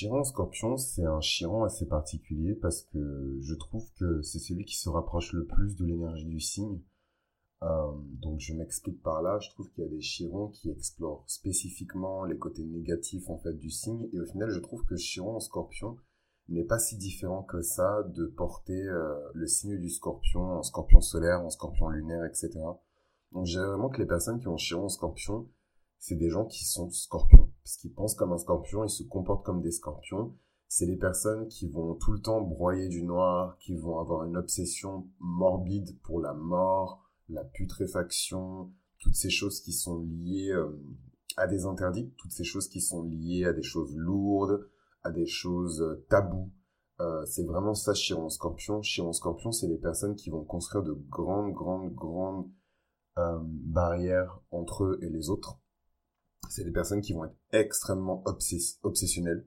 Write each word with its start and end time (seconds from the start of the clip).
Chiron 0.00 0.24
Scorpion, 0.24 0.78
c'est 0.78 1.04
un 1.04 1.20
Chiron 1.20 1.62
assez 1.62 1.84
particulier 1.84 2.54
parce 2.54 2.84
que 2.84 3.36
je 3.42 3.54
trouve 3.54 3.84
que 3.98 4.22
c'est 4.22 4.38
celui 4.38 4.64
qui 4.64 4.78
se 4.78 4.88
rapproche 4.88 5.34
le 5.34 5.44
plus 5.44 5.76
de 5.76 5.84
l'énergie 5.84 6.24
du 6.24 6.40
signe. 6.40 6.80
Euh, 7.62 7.92
donc 8.18 8.40
je 8.40 8.54
m'explique 8.54 9.02
par 9.02 9.20
là, 9.20 9.38
je 9.40 9.50
trouve 9.50 9.68
qu'il 9.68 9.84
y 9.84 9.86
a 9.86 9.90
des 9.90 10.00
Chirons 10.00 10.48
qui 10.48 10.70
explorent 10.70 11.24
spécifiquement 11.26 12.24
les 12.24 12.38
côtés 12.38 12.64
négatifs 12.64 13.28
en 13.28 13.36
fait 13.40 13.52
du 13.52 13.68
signe 13.68 14.08
et 14.14 14.20
au 14.20 14.24
final 14.24 14.48
je 14.48 14.60
trouve 14.60 14.86
que 14.86 14.96
Chiron 14.96 15.36
en 15.36 15.40
Scorpion 15.40 15.98
n'est 16.48 16.64
pas 16.64 16.78
si 16.78 16.96
différent 16.96 17.42
que 17.42 17.60
ça 17.60 18.02
de 18.04 18.24
porter 18.24 18.82
euh, 18.82 19.18
le 19.34 19.46
signe 19.46 19.78
du 19.78 19.90
Scorpion 19.90 20.40
en 20.40 20.62
Scorpion 20.62 21.02
solaire, 21.02 21.42
en 21.42 21.50
Scorpion 21.50 21.90
lunaire, 21.90 22.24
etc. 22.24 22.52
Donc 23.32 23.44
j'ai 23.44 23.60
vraiment 23.60 23.90
que 23.90 24.00
les 24.00 24.08
personnes 24.08 24.40
qui 24.40 24.48
ont 24.48 24.56
Chiron 24.56 24.84
en 24.84 24.88
Scorpion, 24.88 25.46
c'est 26.00 26.16
des 26.16 26.30
gens 26.30 26.46
qui 26.46 26.64
sont 26.64 26.90
Scorpions 26.90 27.50
parce 27.62 27.76
qu'ils 27.76 27.92
pensent 27.92 28.14
comme 28.14 28.32
un 28.32 28.38
Scorpion, 28.38 28.84
ils 28.84 28.90
se 28.90 29.04
comportent 29.04 29.44
comme 29.44 29.60
des 29.60 29.70
Scorpions. 29.70 30.34
C'est 30.66 30.86
les 30.86 30.96
personnes 30.96 31.46
qui 31.48 31.68
vont 31.68 31.94
tout 31.94 32.12
le 32.12 32.20
temps 32.20 32.40
broyer 32.40 32.88
du 32.88 33.04
noir, 33.04 33.56
qui 33.58 33.76
vont 33.76 33.98
avoir 33.98 34.24
une 34.24 34.36
obsession 34.36 35.08
morbide 35.18 36.00
pour 36.02 36.20
la 36.20 36.32
mort, 36.32 37.10
la 37.28 37.44
putréfaction, 37.44 38.72
toutes 38.98 39.14
ces 39.14 39.30
choses 39.30 39.60
qui 39.60 39.72
sont 39.72 40.00
liées 40.00 40.50
euh, 40.52 40.82
à 41.36 41.46
des 41.46 41.66
interdits, 41.66 42.12
toutes 42.16 42.32
ces 42.32 42.44
choses 42.44 42.68
qui 42.68 42.80
sont 42.80 43.02
liées 43.02 43.44
à 43.44 43.52
des 43.52 43.62
choses 43.62 43.94
lourdes, 43.94 44.68
à 45.02 45.10
des 45.10 45.26
choses 45.26 45.82
euh, 45.82 46.06
tabous. 46.08 46.50
Euh, 47.00 47.24
c'est 47.26 47.44
vraiment 47.44 47.74
ça 47.74 47.94
Chiron 47.94 48.30
Scorpion. 48.30 48.80
Chiron 48.80 49.12
Scorpion, 49.12 49.52
c'est 49.52 49.68
les 49.68 49.78
personnes 49.78 50.16
qui 50.16 50.30
vont 50.30 50.44
construire 50.44 50.84
de 50.84 50.92
grandes, 50.92 51.52
grandes, 51.52 51.94
grandes 51.94 52.50
barrières 53.44 54.40
entre 54.50 54.84
eux 54.84 54.98
et 55.02 55.10
les 55.10 55.28
autres. 55.28 55.59
C'est 56.50 56.64
des 56.64 56.70
personnes 56.70 57.00
qui 57.00 57.12
vont 57.12 57.24
être 57.24 57.36
extrêmement 57.52 58.22
obsessionnelles. 58.82 59.46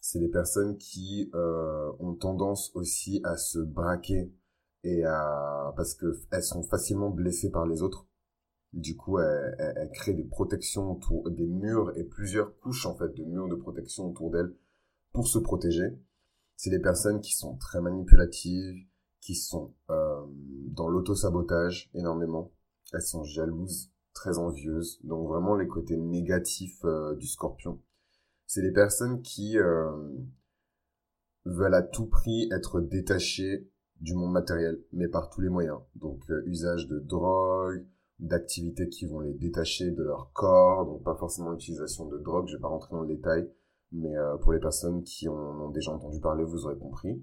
C'est 0.00 0.18
des 0.18 0.28
personnes 0.28 0.76
qui 0.76 1.30
ont 1.34 2.14
tendance 2.14 2.72
aussi 2.74 3.20
à 3.24 3.36
se 3.36 3.58
braquer 3.58 4.32
et 4.82 5.02
parce 5.76 5.94
que 5.94 6.18
elles 6.30 6.42
sont 6.42 6.62
facilement 6.62 7.10
blessées 7.10 7.50
par 7.50 7.66
les 7.66 7.82
autres. 7.82 8.06
Du 8.72 8.96
coup, 8.96 9.20
elles, 9.20 9.54
elles, 9.76 9.90
créent 9.92 10.14
des 10.14 10.24
protections 10.24 10.90
autour 10.92 11.30
des 11.30 11.46
murs 11.46 11.96
et 11.96 12.04
plusieurs 12.04 12.58
couches 12.58 12.86
en 12.86 12.96
fait 12.96 13.14
de 13.14 13.22
murs 13.22 13.48
de 13.48 13.54
protection 13.54 14.10
autour 14.10 14.30
d'elles 14.32 14.54
pour 15.12 15.28
se 15.28 15.38
protéger. 15.38 15.96
C'est 16.56 16.70
des 16.70 16.80
personnes 16.80 17.20
qui 17.20 17.32
sont 17.32 17.56
très 17.56 17.80
manipulatives, 17.80 18.84
qui 19.20 19.34
sont 19.34 19.74
euh, 19.90 20.26
dans 20.68 20.88
l'auto-sabotage 20.88 21.90
énormément. 21.94 22.52
Elles 22.92 23.02
sont 23.02 23.24
jalouses, 23.24 23.90
très 24.14 24.38
envieuses. 24.38 25.00
Donc 25.04 25.28
vraiment 25.28 25.56
les 25.56 25.66
côtés 25.66 25.96
négatifs 25.96 26.84
euh, 26.84 27.14
du 27.16 27.26
scorpion. 27.26 27.80
C'est 28.46 28.62
des 28.62 28.72
personnes 28.72 29.20
qui 29.20 29.58
euh, 29.58 29.90
veulent 31.44 31.74
à 31.74 31.82
tout 31.82 32.06
prix 32.06 32.48
être 32.52 32.80
détachées 32.80 33.68
du 34.00 34.14
monde 34.14 34.32
matériel, 34.32 34.82
mais 34.92 35.08
par 35.08 35.28
tous 35.28 35.40
les 35.40 35.48
moyens. 35.48 35.78
Donc 35.96 36.22
euh, 36.30 36.42
usage 36.46 36.88
de 36.88 36.98
drogue, 36.98 37.84
d'activités 38.18 38.88
qui 38.88 39.06
vont 39.06 39.20
les 39.20 39.34
détacher 39.34 39.90
de 39.90 40.02
leur 40.02 40.32
corps, 40.32 40.86
donc 40.86 41.02
pas 41.02 41.16
forcément 41.16 41.50
l'utilisation 41.50 42.06
de 42.06 42.18
drogue, 42.18 42.46
je 42.48 42.56
vais 42.56 42.62
pas 42.62 42.68
rentrer 42.68 42.92
dans 42.92 43.02
le 43.02 43.14
détail, 43.14 43.50
mais 43.92 44.14
pour 44.40 44.52
les 44.52 44.60
personnes 44.60 45.02
qui 45.02 45.28
en 45.28 45.34
ont 45.34 45.70
déjà 45.70 45.92
entendu 45.92 46.20
parler, 46.20 46.44
vous 46.44 46.64
aurez 46.64 46.78
compris. 46.78 47.22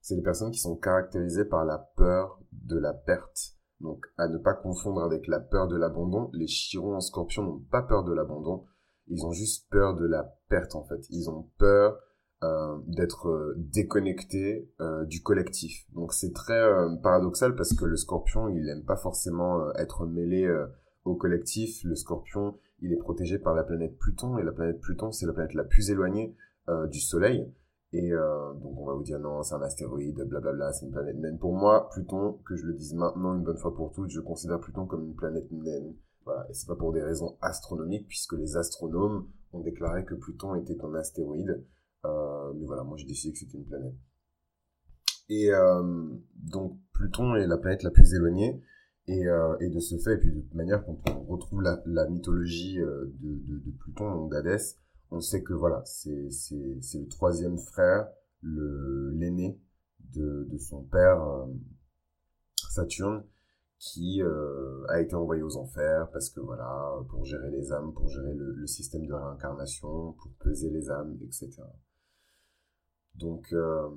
C'est 0.00 0.14
des 0.14 0.22
personnes 0.22 0.52
qui 0.52 0.60
sont 0.60 0.76
caractérisées 0.76 1.44
par 1.44 1.64
la 1.64 1.78
peur 1.78 2.40
de 2.52 2.78
la 2.78 2.92
perte. 2.92 3.59
Donc 3.80 4.06
à 4.18 4.28
ne 4.28 4.38
pas 4.38 4.54
confondre 4.54 5.02
avec 5.02 5.26
la 5.26 5.40
peur 5.40 5.68
de 5.68 5.76
l'abandon, 5.76 6.30
les 6.32 6.46
chirons 6.46 6.96
en 6.96 7.00
scorpion 7.00 7.42
n'ont 7.42 7.64
pas 7.70 7.82
peur 7.82 8.04
de 8.04 8.12
l'abandon, 8.12 8.64
ils 9.08 9.24
ont 9.26 9.32
juste 9.32 9.68
peur 9.70 9.94
de 9.96 10.06
la 10.06 10.36
perte 10.48 10.74
en 10.74 10.84
fait. 10.84 11.06
Ils 11.10 11.28
ont 11.30 11.48
peur 11.58 11.98
euh, 12.42 12.78
d'être 12.86 13.28
euh, 13.28 13.54
déconnecté 13.58 14.72
euh, 14.80 15.04
du 15.04 15.22
collectif. 15.22 15.84
Donc 15.92 16.14
c'est 16.14 16.32
très 16.32 16.58
paradoxal 17.02 17.54
parce 17.54 17.74
que 17.74 17.84
le 17.84 17.96
scorpion, 17.96 18.48
il 18.48 18.66
aime 18.68 18.82
pas 18.84 18.96
forcément 18.96 19.70
être 19.74 20.06
mêlé 20.06 20.48
au 21.04 21.16
collectif. 21.16 21.82
Le 21.84 21.94
scorpion, 21.96 22.56
il 22.80 22.92
est 22.92 22.98
protégé 22.98 23.38
par 23.38 23.54
la 23.54 23.62
planète 23.62 23.98
Pluton 23.98 24.38
et 24.38 24.42
la 24.42 24.52
planète 24.52 24.80
Pluton, 24.80 25.12
c'est 25.12 25.26
la 25.26 25.34
planète 25.34 25.54
la 25.54 25.64
plus 25.64 25.90
éloignée 25.90 26.34
du 26.88 27.00
Soleil. 27.00 27.52
Et 27.92 28.10
donc 28.10 28.78
on 28.78 28.86
va 28.86 28.94
vous 28.94 29.02
dire 29.02 29.18
non, 29.18 29.42
c'est 29.42 29.54
un 29.54 29.62
astéroïde, 29.62 30.22
blablabla, 30.22 30.72
c'est 30.72 30.86
une 30.86 30.92
planète 30.92 31.16
naine. 31.16 31.38
Pour 31.38 31.54
moi, 31.54 31.88
Pluton, 31.90 32.38
que 32.46 32.54
je 32.54 32.66
le 32.66 32.74
dise 32.74 32.94
maintenant 32.94 33.34
une 33.34 33.42
bonne 33.42 33.58
fois 33.58 33.74
pour 33.74 33.92
toutes, 33.92 34.10
je 34.10 34.20
considère 34.20 34.60
Pluton 34.60 34.86
comme 34.86 35.04
une 35.04 35.16
planète 35.16 35.50
naine. 35.50 35.96
Voilà, 36.24 36.46
et 36.48 36.54
c'est 36.54 36.66
pas 36.66 36.76
pour 36.76 36.92
des 36.92 37.02
raisons 37.02 37.36
astronomiques, 37.40 38.06
puisque 38.06 38.34
les 38.34 38.56
astronomes 38.56 39.26
ont 39.52 39.60
déclaré 39.60 40.04
que 40.04 40.14
Pluton 40.14 40.54
était 40.54 40.76
un 40.84 40.94
astéroïde. 40.94 41.64
Euh, 42.04 42.52
mais 42.54 42.66
voilà, 42.66 42.84
moi 42.84 42.96
j'ai 42.96 43.06
décidé 43.06 43.32
que 43.32 43.38
c'était 43.38 43.58
une 43.58 43.66
planète. 43.66 43.94
Et 45.28 45.52
euh, 45.52 46.08
donc 46.34 46.78
Pluton 46.92 47.34
est 47.36 47.46
la 47.46 47.58
planète 47.58 47.82
la 47.82 47.90
plus 47.90 48.14
éloignée. 48.14 48.62
Et, 49.06 49.26
euh, 49.26 49.56
et 49.58 49.68
de 49.70 49.80
ce 49.80 49.98
fait, 49.98 50.14
et 50.14 50.18
puis 50.18 50.30
de 50.30 50.40
toute 50.40 50.54
manière, 50.54 50.84
quand 50.84 50.96
on 51.10 51.24
retrouve 51.24 51.62
la, 51.62 52.08
mythologie 52.08 52.76
de, 52.76 53.12
de, 53.20 53.58
de, 53.58 53.70
Pluton, 53.80 54.14
donc 54.14 54.30
d'Hadès, 54.30 54.76
on 55.10 55.20
sait 55.20 55.42
que 55.42 55.52
voilà, 55.52 55.82
c'est 55.84 56.28
le 56.52 57.08
troisième 57.08 57.58
frère, 57.58 58.08
le 58.42 59.10
l'aîné 59.10 59.60
de, 60.12 60.46
de 60.50 60.58
son 60.58 60.82
père 60.84 61.20
Saturne, 62.70 63.24
qui 63.80 64.22
euh, 64.22 64.84
a 64.88 65.00
été 65.00 65.14
envoyé 65.14 65.42
aux 65.42 65.56
enfers 65.56 66.10
parce 66.12 66.28
que 66.28 66.40
voilà, 66.40 66.92
pour 67.08 67.24
gérer 67.24 67.50
les 67.50 67.72
âmes, 67.72 67.94
pour 67.94 68.08
gérer 68.08 68.34
le, 68.34 68.52
le 68.52 68.66
système 68.66 69.06
de 69.06 69.14
réincarnation, 69.14 70.12
pour 70.12 70.30
peser 70.38 70.70
les 70.70 70.90
âmes, 70.90 71.18
etc. 71.22 71.62
Donc 73.14 73.52
euh, 73.52 73.88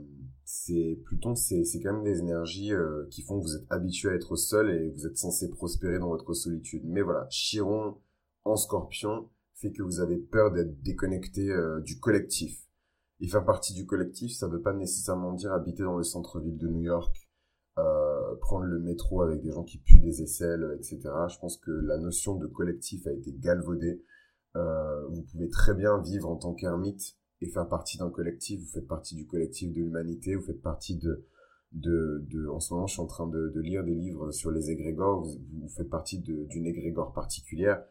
c'est 0.46 1.00
Pluton, 1.04 1.36
c'est 1.36 1.66
c'est 1.66 1.82
quand 1.82 1.94
même 1.94 2.04
des 2.04 2.20
énergies 2.20 2.74
euh, 2.74 3.08
qui 3.12 3.24
font 3.24 3.40
que 3.40 3.44
vous 3.44 3.56
êtes 3.58 3.66
habitué 3.70 4.10
à 4.10 4.14
être 4.14 4.38
seul 4.38 4.72
et 4.72 4.90
vous 4.90 5.06
êtes 5.06 5.18
censé 5.18 5.50
prospérer 5.50 6.00
dans 6.00 6.10
votre 6.10 6.34
solitude. 6.34 6.84
Mais 6.86 7.02
voilà, 7.02 7.28
Chiron 7.30 7.98
en 8.46 8.56
Scorpion 8.56 9.30
fait 9.56 9.72
que 9.72 9.84
vous 9.84 10.00
avez 10.00 10.18
peur 10.18 10.52
d'être 10.52 10.82
déconnecté 10.82 11.50
euh, 11.50 11.80
du 11.82 12.00
collectif. 12.00 12.68
Et 13.20 13.28
faire 13.28 13.46
partie 13.46 13.74
du 13.74 13.86
collectif, 13.86 14.34
ça 14.34 14.48
veut 14.48 14.62
pas 14.62 14.74
nécessairement 14.74 15.34
dire 15.34 15.54
habiter 15.54 15.84
dans 15.84 15.98
le 15.98 16.04
centre-ville 16.04 16.58
de 16.58 16.68
New 16.68 16.82
York, 16.82 17.16
prendre 18.42 18.66
le 18.66 18.80
métro 18.80 19.22
avec 19.22 19.42
des 19.42 19.52
gens 19.52 19.64
qui 19.64 19.78
puent 19.78 20.02
des 20.02 20.22
aisselles, 20.22 20.76
etc. 20.78 21.00
Je 21.30 21.40
pense 21.40 21.58
que 21.58 21.72
la 21.72 21.98
notion 21.98 22.36
de 22.36 22.48
collectif 22.48 23.08
a 23.08 23.12
été 23.12 23.32
galvaudée. 23.32 24.04
vous 24.56 25.22
pouvez 25.32 25.48
très 25.50 25.74
bien 25.74 26.02
vivre 26.02 26.30
en 26.30 26.36
tant 26.36 26.54
qu'ermite 26.54 27.16
et 27.44 27.48
faire 27.48 27.68
partie 27.68 27.98
d'un 27.98 28.10
collectif. 28.10 28.60
Vous 28.60 28.68
faites 28.68 28.88
partie 28.88 29.16
du 29.16 29.26
collectif 29.28 29.72
de 29.72 29.82
l'humanité, 29.82 30.36
vous 30.36 30.46
faites 30.46 30.62
partie 30.62 30.98
de, 30.98 31.26
de, 31.74 32.26
de, 32.30 32.48
en 32.48 32.60
ce 32.60 32.74
moment, 32.74 32.88
je 32.88 32.94
suis 32.94 33.02
en 33.02 33.08
train 33.08 33.28
de, 33.28 33.50
de 33.50 33.62
lire 33.62 33.84
des 33.84 33.96
livres 33.96 34.32
sur 34.32 34.52
les 34.52 34.72
égrégores. 34.72 35.24
Vous, 35.24 35.40
vous 35.62 35.70
faites 35.70 35.90
partie 35.90 36.20
d'une 36.20 36.66
égrégore 36.66 37.14
particulière. 37.14 37.84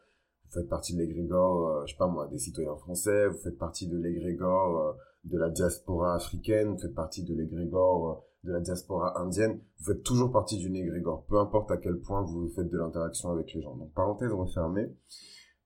Vous 0.53 0.59
faites 0.59 0.69
partie 0.69 0.93
de 0.93 0.99
l'égrégore, 0.99 1.67
euh, 1.67 1.85
je 1.87 1.93
sais 1.93 1.97
pas 1.97 2.07
moi, 2.07 2.27
des 2.27 2.37
citoyens 2.37 2.75
français. 2.75 3.27
Vous 3.27 3.39
faites 3.39 3.57
partie 3.57 3.87
de 3.87 3.97
l'égrégore 3.97 4.77
euh, 4.77 4.93
de 5.23 5.39
la 5.39 5.49
diaspora 5.49 6.13
africaine. 6.13 6.73
Vous 6.73 6.77
faites 6.77 6.93
partie 6.93 7.23
de 7.23 7.33
l'égrégore 7.33 8.11
euh, 8.11 8.47
de 8.47 8.51
la 8.51 8.59
diaspora 8.59 9.19
indienne. 9.19 9.59
Vous 9.79 9.85
faites 9.85 10.03
toujours 10.03 10.31
partie 10.31 10.59
d'une 10.59 10.75
égrégore, 10.75 11.25
peu 11.25 11.39
importe 11.39 11.71
à 11.71 11.77
quel 11.77 11.97
point 11.97 12.21
vous 12.21 12.49
faites 12.49 12.69
de 12.69 12.77
l'interaction 12.77 13.31
avec 13.31 13.51
les 13.51 13.63
gens. 13.63 13.75
Donc, 13.75 13.93
parenthèse 13.93 14.31
refermée. 14.31 14.95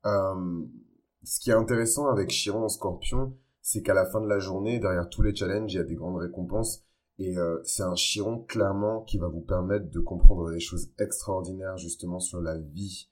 Ce 0.05 1.39
qui 1.41 1.49
est 1.49 1.53
intéressant 1.53 2.07
avec 2.07 2.29
Chiron 2.29 2.63
en 2.63 2.69
scorpion, 2.69 3.35
c'est 3.61 3.81
qu'à 3.81 3.93
la 3.93 4.05
fin 4.05 4.21
de 4.21 4.27
la 4.27 4.39
journée, 4.39 4.79
derrière 4.79 5.09
tous 5.09 5.21
les 5.21 5.35
challenges, 5.35 5.73
il 5.73 5.77
y 5.77 5.79
a 5.79 5.83
des 5.83 5.95
grandes 5.95 6.21
récompenses. 6.21 6.85
Et 7.17 7.35
c'est 7.63 7.83
un 7.83 7.95
chiron 7.95 8.43
clairement 8.43 9.01
qui 9.01 9.17
va 9.17 9.27
vous 9.27 9.41
permettre 9.41 9.89
de 9.89 9.99
comprendre 9.99 10.49
des 10.51 10.61
choses 10.61 10.93
extraordinaires 10.97 11.77
justement 11.77 12.19
sur 12.19 12.39
la 12.39 12.57
vie 12.57 13.09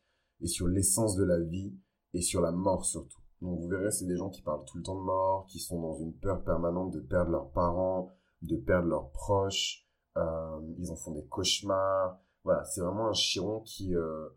sur 0.47 0.67
l'essence 0.67 1.15
de 1.15 1.23
la 1.23 1.39
vie 1.39 1.73
et 2.13 2.21
sur 2.21 2.41
la 2.41 2.51
mort 2.51 2.85
surtout. 2.85 3.19
Donc 3.41 3.59
vous 3.59 3.67
verrez, 3.67 3.91
c'est 3.91 4.05
des 4.05 4.17
gens 4.17 4.29
qui 4.29 4.41
parlent 4.41 4.65
tout 4.65 4.77
le 4.77 4.83
temps 4.83 4.95
de 4.95 5.05
mort, 5.05 5.45
qui 5.47 5.59
sont 5.59 5.79
dans 5.81 5.95
une 5.95 6.13
peur 6.13 6.43
permanente 6.43 6.91
de 6.91 6.99
perdre 6.99 7.31
leurs 7.31 7.51
parents, 7.51 8.11
de 8.41 8.55
perdre 8.55 8.87
leurs 8.87 9.11
proches. 9.11 9.85
Euh, 10.17 10.61
ils 10.77 10.91
en 10.91 10.95
font 10.95 11.11
des 11.11 11.25
cauchemars. 11.25 12.19
Voilà, 12.43 12.63
c'est 12.63 12.81
vraiment 12.81 13.07
un 13.07 13.13
chiron 13.13 13.61
qui 13.61 13.95
euh, 13.95 14.29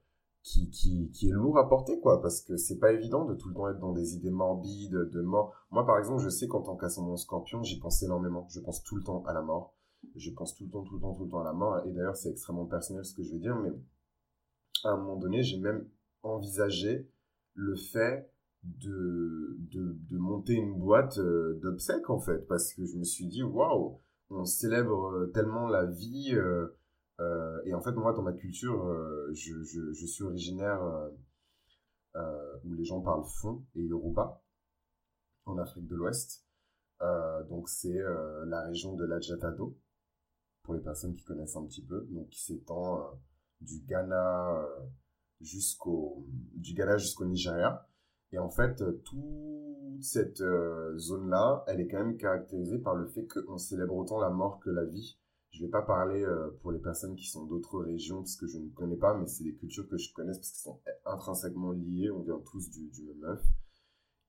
qui, 0.43 0.71
qui, 0.71 1.11
qui 1.11 1.29
est 1.29 1.33
lourd 1.33 1.59
à 1.59 1.69
porter, 1.69 2.01
quoi, 2.01 2.23
parce 2.23 2.41
que 2.41 2.57
c'est 2.57 2.79
pas 2.79 2.93
évident 2.93 3.25
de 3.25 3.35
tout 3.35 3.49
le 3.49 3.55
temps 3.55 3.69
être 3.69 3.81
dans 3.81 3.93
des 3.93 4.15
idées 4.15 4.31
morbides, 4.31 5.11
de 5.11 5.21
mort. 5.21 5.53
Moi, 5.71 5.85
par 5.85 5.99
exemple, 5.99 6.23
je 6.23 6.31
sais 6.31 6.49
qu'en 6.49 6.63
tant 6.63 6.77
qu'ascendant 6.77 7.17
scorpion, 7.17 7.63
j'y 7.63 7.79
pense 7.79 8.03
énormément. 8.03 8.47
Je 8.49 8.61
pense 8.61 8.83
tout 8.83 8.97
le 8.97 9.03
temps 9.03 9.23
à 9.27 9.33
la 9.33 9.43
mort. 9.43 9.75
Je 10.15 10.31
pense 10.31 10.55
tout 10.55 10.65
le 10.65 10.71
temps, 10.71 10.85
tout 10.85 10.95
le 10.95 11.01
temps, 11.01 11.15
tout 11.15 11.25
le 11.25 11.31
temps 11.31 11.41
à 11.41 11.45
la 11.45 11.53
mort. 11.53 11.85
Et 11.87 11.93
d'ailleurs, 11.93 12.17
c'est 12.17 12.31
extrêmement 12.31 12.67
personnel 12.67 13.05
ce 13.05 13.15
que 13.15 13.23
je 13.23 13.33
veux 13.33 13.41
dire, 13.41 13.57
mais 13.57 13.73
à 14.85 14.91
un 14.91 14.97
moment 14.97 15.17
donné, 15.17 15.43
j'ai 15.43 15.59
même 15.59 15.87
envisagé 16.23 17.09
le 17.55 17.75
fait 17.75 18.31
de, 18.63 19.57
de, 19.71 19.97
de 20.11 20.19
monter 20.19 20.55
une 20.55 20.79
boîte 20.79 21.19
euh, 21.19 21.59
d'obsèques, 21.63 22.11
en 22.11 22.21
fait, 22.21 22.47
parce 22.47 22.73
que 22.73 22.85
je 22.85 22.97
me 22.97 23.05
suis 23.05 23.27
dit, 23.27 23.43
waouh, 23.43 24.01
on 24.31 24.45
célèbre 24.45 25.13
euh, 25.13 25.27
tellement 25.29 25.69
la 25.69 25.87
vie, 25.87 26.35
euh, 26.35 26.69
et 27.65 27.75
en 27.75 27.81
fait, 27.81 27.93
moi, 27.93 28.13
dans 28.13 28.23
ma 28.23 28.33
culture, 28.33 28.87
je, 29.33 29.63
je, 29.65 29.93
je, 29.93 30.07
suis 30.07 30.23
originaire 30.23 30.81
où 32.65 32.75
les 32.75 32.85
gens 32.85 33.01
parlent 33.01 33.25
fond 33.25 33.65
et 33.75 33.83
yoruba 33.83 34.41
en 35.45 35.59
Afrique 35.59 35.89
de 35.89 35.97
l'Ouest. 35.97 36.47
donc 37.51 37.69
c'est 37.69 38.01
la 38.47 38.63
région 38.63 38.95
de 38.95 39.05
l'Adjatado, 39.05 39.77
pour 40.63 40.75
les 40.75 40.81
personnes 40.81 41.13
qui 41.13 41.25
connaissent 41.25 41.57
un 41.57 41.67
petit 41.67 41.85
peu, 41.85 42.07
donc 42.13 42.29
qui 42.29 42.41
s'étend 42.41 43.21
du 43.61 43.81
Ghana 43.81 44.65
jusqu'au 45.41 46.25
du 46.55 46.75
Ghana 46.75 46.97
jusqu'au 46.99 47.25
Nigeria. 47.25 47.87
Et 48.33 48.39
en 48.39 48.51
fait, 48.51 48.83
toute 49.05 50.03
cette 50.03 50.43
zone-là, 50.97 51.65
elle 51.67 51.81
est 51.81 51.89
quand 51.89 51.99
même 51.99 52.17
caractérisée 52.17 52.79
par 52.79 52.95
le 52.95 53.07
fait 53.09 53.27
qu'on 53.27 53.57
célèbre 53.57 53.97
autant 53.97 54.21
la 54.21 54.31
mort 54.31 54.61
que 54.61 54.71
la 54.71 54.85
vie. 54.85 55.19
Je 55.51 55.65
vais 55.65 55.71
pas 55.71 55.83
parler 55.83 56.23
euh, 56.23 56.51
pour 56.61 56.73
les 56.73 56.79
personnes 56.79 57.17
qui 57.17 57.27
sont 57.27 57.47
d'autres 57.47 57.81
régions 57.81 58.19
parce 58.19 58.37
que 58.37 58.47
je 58.47 58.59
ne 58.59 58.69
connais 58.71 58.97
pas, 58.97 59.17
mais 59.17 59.27
c'est 59.27 59.45
des 59.45 59.55
cultures 59.55 59.89
que 59.89 59.97
je 59.97 60.13
connais 60.13 60.33
parce 60.33 60.51
qu'elles 60.51 60.73
sont 60.73 60.81
intrinsèquement 61.07 61.73
liées. 61.73 62.11
On 62.11 62.23
vient 62.23 62.41
tous 62.51 62.71
du, 62.71 62.89
du 62.89 63.03
même 63.05 63.25
œuf. 63.25 63.43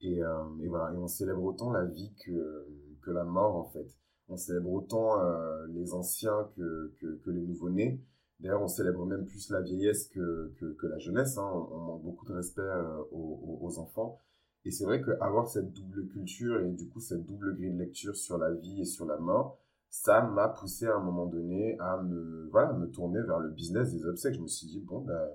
Et, 0.02 0.24
euh, 0.24 0.44
et, 0.62 0.68
voilà, 0.68 0.94
et 0.94 0.98
on 0.98 1.08
célèbre 1.08 1.44
autant 1.44 1.72
la 1.72 1.86
vie 1.86 2.14
que, 2.26 2.68
que 3.02 3.12
la 3.12 3.26
mort 3.26 3.58
en 3.58 3.66
fait. 3.66 3.88
On 4.30 4.38
célèbre 4.38 4.72
autant 4.72 5.22
euh, 5.22 5.68
les 5.68 5.94
anciens 5.94 6.50
que, 6.56 6.94
que, 7.02 7.18
que 7.18 7.30
les 7.32 7.42
nouveau-nés. 7.42 8.02
D'ailleurs, 8.40 8.62
on 8.62 8.68
célèbre 8.68 9.06
même 9.06 9.26
plus 9.26 9.50
la 9.50 9.62
vieillesse 9.62 10.08
que, 10.08 10.54
que, 10.58 10.88
la 10.88 10.98
jeunesse. 10.98 11.38
Hein. 11.38 11.52
On, 11.54 11.80
manque 11.80 12.04
beaucoup 12.04 12.26
de 12.26 12.34
respect 12.34 12.62
euh, 12.62 13.04
aux, 13.12 13.78
enfants. 13.80 14.20
Et 14.66 14.72
c'est 14.72 14.86
vrai 14.86 15.02
qu'avoir 15.02 15.48
cette 15.48 15.74
double 15.74 16.08
culture 16.08 16.60
et 16.62 16.70
du 16.72 16.88
coup 16.90 17.00
cette 17.00 17.26
double 17.26 17.56
grille 17.56 17.72
de 17.72 17.80
lecture 17.80 18.16
sur 18.16 18.38
la 18.38 18.54
vie 18.54 18.82
et 18.82 18.86
sur 18.86 19.06
la 19.06 19.18
mort, 19.18 19.58
ça 19.90 20.22
m'a 20.22 20.50
poussé 20.50 20.86
à 20.86 20.96
un 20.96 21.04
moment 21.04 21.26
donné 21.26 21.78
à 21.80 22.02
me, 22.02 22.48
voilà, 22.52 22.74
me 22.74 22.88
tourner 22.88 23.22
vers 23.22 23.40
le 23.40 23.50
business 23.50 23.92
des 23.92 24.06
obsèques. 24.06 24.36
Je 24.36 24.42
me 24.42 24.48
suis 24.48 24.68
dit, 24.68 24.82
bon, 24.82 25.00
ben, 25.00 25.30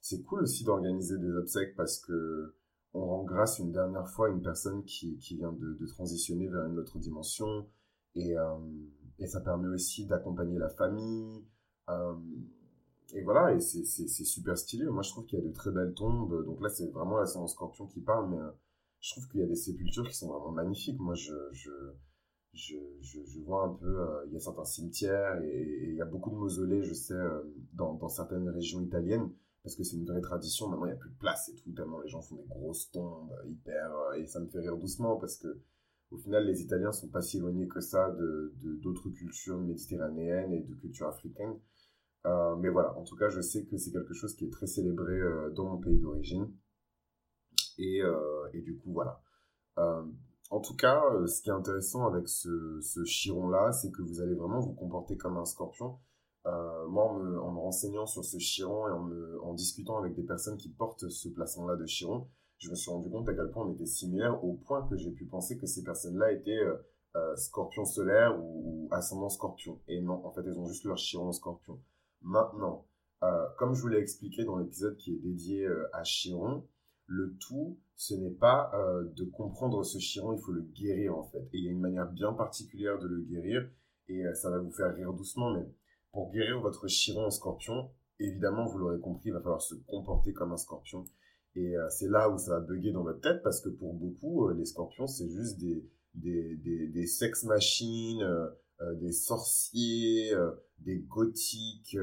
c'est 0.00 0.22
cool 0.22 0.42
aussi 0.42 0.64
d'organiser 0.64 1.18
des 1.18 1.32
obsèques 1.32 1.74
parce 1.76 1.98
que 1.98 2.54
on 2.94 3.04
rend 3.06 3.24
grâce 3.24 3.58
une 3.58 3.72
dernière 3.72 4.08
fois 4.08 4.28
à 4.28 4.30
une 4.30 4.42
personne 4.42 4.84
qui, 4.84 5.18
qui 5.18 5.36
vient 5.36 5.52
de, 5.52 5.74
de 5.74 5.86
transitionner 5.86 6.46
vers 6.46 6.64
une 6.66 6.78
autre 6.78 6.98
dimension 7.00 7.66
et, 8.14 8.38
euh, 8.38 8.56
et 9.18 9.26
ça 9.26 9.40
permet 9.40 9.68
aussi 9.68 10.06
d'accompagner 10.06 10.58
la 10.58 10.68
famille. 10.68 11.44
Euh, 11.90 12.14
et 13.14 13.22
voilà, 13.22 13.54
et 13.54 13.60
c'est 13.60 14.06
super 14.08 14.58
stylé. 14.58 14.86
Moi, 14.86 15.02
je 15.02 15.10
trouve 15.10 15.26
qu'il 15.26 15.38
y 15.38 15.42
a 15.42 15.44
de 15.44 15.52
très 15.52 15.70
belles 15.70 15.94
tombes. 15.94 16.44
Donc 16.44 16.60
là, 16.60 16.68
c'est 16.68 16.90
vraiment 16.90 17.16
la 17.16 17.26
séance 17.26 17.52
scorpion 17.52 17.86
qui 17.86 18.00
parle, 18.00 18.30
mais 18.30 18.38
euh, 18.38 18.50
je 19.00 19.12
trouve 19.12 19.28
qu'il 19.28 19.40
y 19.40 19.44
a 19.44 19.46
des 19.46 19.54
sépultures 19.54 20.08
qui 20.08 20.14
sont 20.16 20.28
vraiment 20.28 20.50
magnifiques. 20.50 20.98
Moi, 20.98 21.14
je, 21.14 21.34
je, 21.52 21.70
je, 22.54 22.76
je, 23.02 23.40
vois 23.40 23.64
un 23.64 23.74
peu, 23.74 24.00
euh, 24.00 24.24
il 24.26 24.32
y 24.32 24.36
a 24.36 24.40
certains 24.40 24.64
cimetières 24.64 25.40
et, 25.42 25.90
il 25.90 25.94
y 25.94 26.02
a 26.02 26.06
beaucoup 26.06 26.30
de 26.30 26.36
mausolées, 26.36 26.82
je 26.82 26.94
sais, 26.94 27.14
dans, 27.74 27.94
dans, 27.94 28.08
certaines 28.08 28.48
régions 28.48 28.80
italiennes, 28.80 29.30
parce 29.62 29.76
que 29.76 29.84
c'est 29.84 29.96
une 29.96 30.06
vraie 30.06 30.20
tradition. 30.20 30.68
Maintenant, 30.68 30.86
il 30.86 30.90
n'y 30.90 30.94
a 30.94 30.98
plus 31.00 31.10
de 31.10 31.18
place 31.18 31.48
et 31.50 31.54
tout, 31.54 31.70
tellement 31.72 32.00
les 32.00 32.08
gens 32.08 32.22
font 32.22 32.36
des 32.36 32.46
grosses 32.46 32.90
tombes 32.90 33.30
hyper, 33.46 33.92
et 34.16 34.26
ça 34.26 34.40
me 34.40 34.46
fait 34.46 34.60
rire 34.60 34.76
doucement 34.76 35.16
parce 35.16 35.36
que, 35.36 35.60
au 36.10 36.16
final, 36.16 36.46
les 36.46 36.62
Italiens 36.62 36.92
sont 36.92 37.08
pas 37.08 37.22
si 37.22 37.36
éloignés 37.36 37.68
que 37.68 37.80
ça 37.80 38.10
de 38.10 38.54
d'autres 38.82 39.10
cultures 39.10 39.58
méditerranéennes 39.58 40.52
et 40.52 40.60
de 40.60 40.74
cultures 40.74 41.08
africaines. 41.08 41.58
Euh, 42.26 42.56
mais 42.56 42.70
voilà, 42.70 42.96
en 42.96 43.04
tout 43.04 43.16
cas, 43.16 43.28
je 43.28 43.40
sais 43.40 43.64
que 43.64 43.76
c'est 43.76 43.92
quelque 43.92 44.14
chose 44.14 44.34
qui 44.34 44.46
est 44.46 44.50
très 44.50 44.66
célébré 44.66 45.20
dans 45.54 45.64
mon 45.64 45.78
pays 45.78 45.98
d'origine. 45.98 46.50
Et, 47.78 48.00
et, 48.52 48.60
du 48.62 48.78
coup, 48.78 48.92
voilà. 48.92 49.20
En 50.50 50.60
tout 50.60 50.76
cas, 50.76 51.02
euh, 51.12 51.26
ce 51.26 51.42
qui 51.42 51.48
est 51.48 51.52
intéressant 51.52 52.06
avec 52.06 52.28
ce, 52.28 53.02
chiron-là, 53.04 53.72
c'est 53.72 53.90
que 53.90 54.02
vous 54.02 54.20
allez 54.20 54.34
vraiment 54.34 54.60
vous 54.60 54.74
comporter 54.74 55.16
comme 55.16 55.36
un 55.36 55.44
scorpion. 55.44 55.98
Euh, 56.46 56.86
moi, 56.86 57.10
en 57.10 57.18
me, 57.18 57.40
en 57.40 57.50
me, 57.50 57.58
renseignant 57.58 58.06
sur 58.06 58.24
ce 58.24 58.38
chiron 58.38 58.86
et 58.86 58.92
en, 58.92 59.10
en 59.42 59.54
discutant 59.54 59.98
avec 59.98 60.14
des 60.14 60.22
personnes 60.22 60.56
qui 60.56 60.68
portent 60.68 61.08
ce 61.08 61.28
placement-là 61.28 61.76
de 61.76 61.86
chiron, 61.86 62.28
je 62.58 62.70
me 62.70 62.74
suis 62.74 62.90
rendu 62.90 63.10
compte 63.10 63.28
à 63.28 63.34
quel 63.34 63.50
point 63.50 63.66
on 63.66 63.72
était 63.72 63.86
similaires 63.86 64.44
au 64.44 64.54
point 64.54 64.86
que 64.86 64.96
j'ai 64.96 65.10
pu 65.10 65.24
penser 65.26 65.58
que 65.58 65.66
ces 65.66 65.82
personnes-là 65.82 66.32
étaient 66.32 66.52
euh, 66.52 66.76
euh 67.16 67.36
scorpions 67.36 67.84
solaires 67.84 68.38
ou, 68.38 68.86
ou, 68.86 68.88
ascendant 68.92 69.30
scorpion. 69.30 69.80
Et 69.88 70.00
non, 70.00 70.24
en 70.24 70.30
fait, 70.30 70.42
elles 70.46 70.58
ont 70.58 70.66
juste 70.66 70.84
leur 70.84 70.98
chiron 70.98 71.32
scorpion. 71.32 71.80
Maintenant, 72.24 72.86
euh, 73.22 73.46
comme 73.58 73.74
je 73.74 73.82
vous 73.82 73.88
l'ai 73.88 73.98
expliqué 73.98 74.44
dans 74.44 74.58
l'épisode 74.58 74.96
qui 74.96 75.12
est 75.12 75.18
dédié 75.18 75.66
euh, 75.66 75.88
à 75.92 76.04
chiron, 76.04 76.66
le 77.06 77.36
tout, 77.36 77.78
ce 77.96 78.14
n'est 78.14 78.30
pas 78.30 78.70
euh, 78.74 79.04
de 79.14 79.24
comprendre 79.24 79.84
ce 79.84 79.98
chiron, 79.98 80.32
il 80.32 80.40
faut 80.40 80.52
le 80.52 80.62
guérir 80.62 81.16
en 81.16 81.24
fait. 81.24 81.42
Et 81.52 81.58
il 81.58 81.64
y 81.64 81.68
a 81.68 81.70
une 81.70 81.80
manière 81.80 82.10
bien 82.10 82.32
particulière 82.32 82.98
de 82.98 83.06
le 83.06 83.20
guérir, 83.20 83.68
et 84.08 84.22
ça 84.34 84.50
va 84.50 84.58
vous 84.58 84.70
faire 84.70 84.94
rire 84.94 85.12
doucement, 85.12 85.52
mais 85.52 85.66
pour 86.12 86.30
guérir 86.30 86.60
votre 86.60 86.88
chiron 86.88 87.26
en 87.26 87.30
scorpion, 87.30 87.90
évidemment, 88.18 88.66
vous 88.66 88.78
l'aurez 88.78 89.00
compris, 89.00 89.28
il 89.28 89.32
va 89.32 89.40
falloir 89.40 89.62
se 89.62 89.74
comporter 89.74 90.32
comme 90.32 90.52
un 90.52 90.58
scorpion. 90.58 91.04
Et 91.56 91.74
c'est 91.88 92.08
là 92.08 92.28
où 92.28 92.36
ça 92.36 92.58
va 92.58 92.60
bugger 92.60 92.92
dans 92.92 93.02
votre 93.02 93.20
tête, 93.20 93.42
parce 93.42 93.62
que 93.62 93.70
pour 93.70 93.94
beaucoup, 93.94 94.50
les 94.50 94.66
scorpions, 94.66 95.06
c'est 95.06 95.30
juste 95.30 95.58
des, 95.58 95.88
des, 96.14 96.88
des 96.88 97.06
sex 97.06 97.44
machines, 97.44 98.22
des 99.00 99.12
sorciers, 99.12 100.34
des 100.84 100.98
gothiques, 101.00 101.96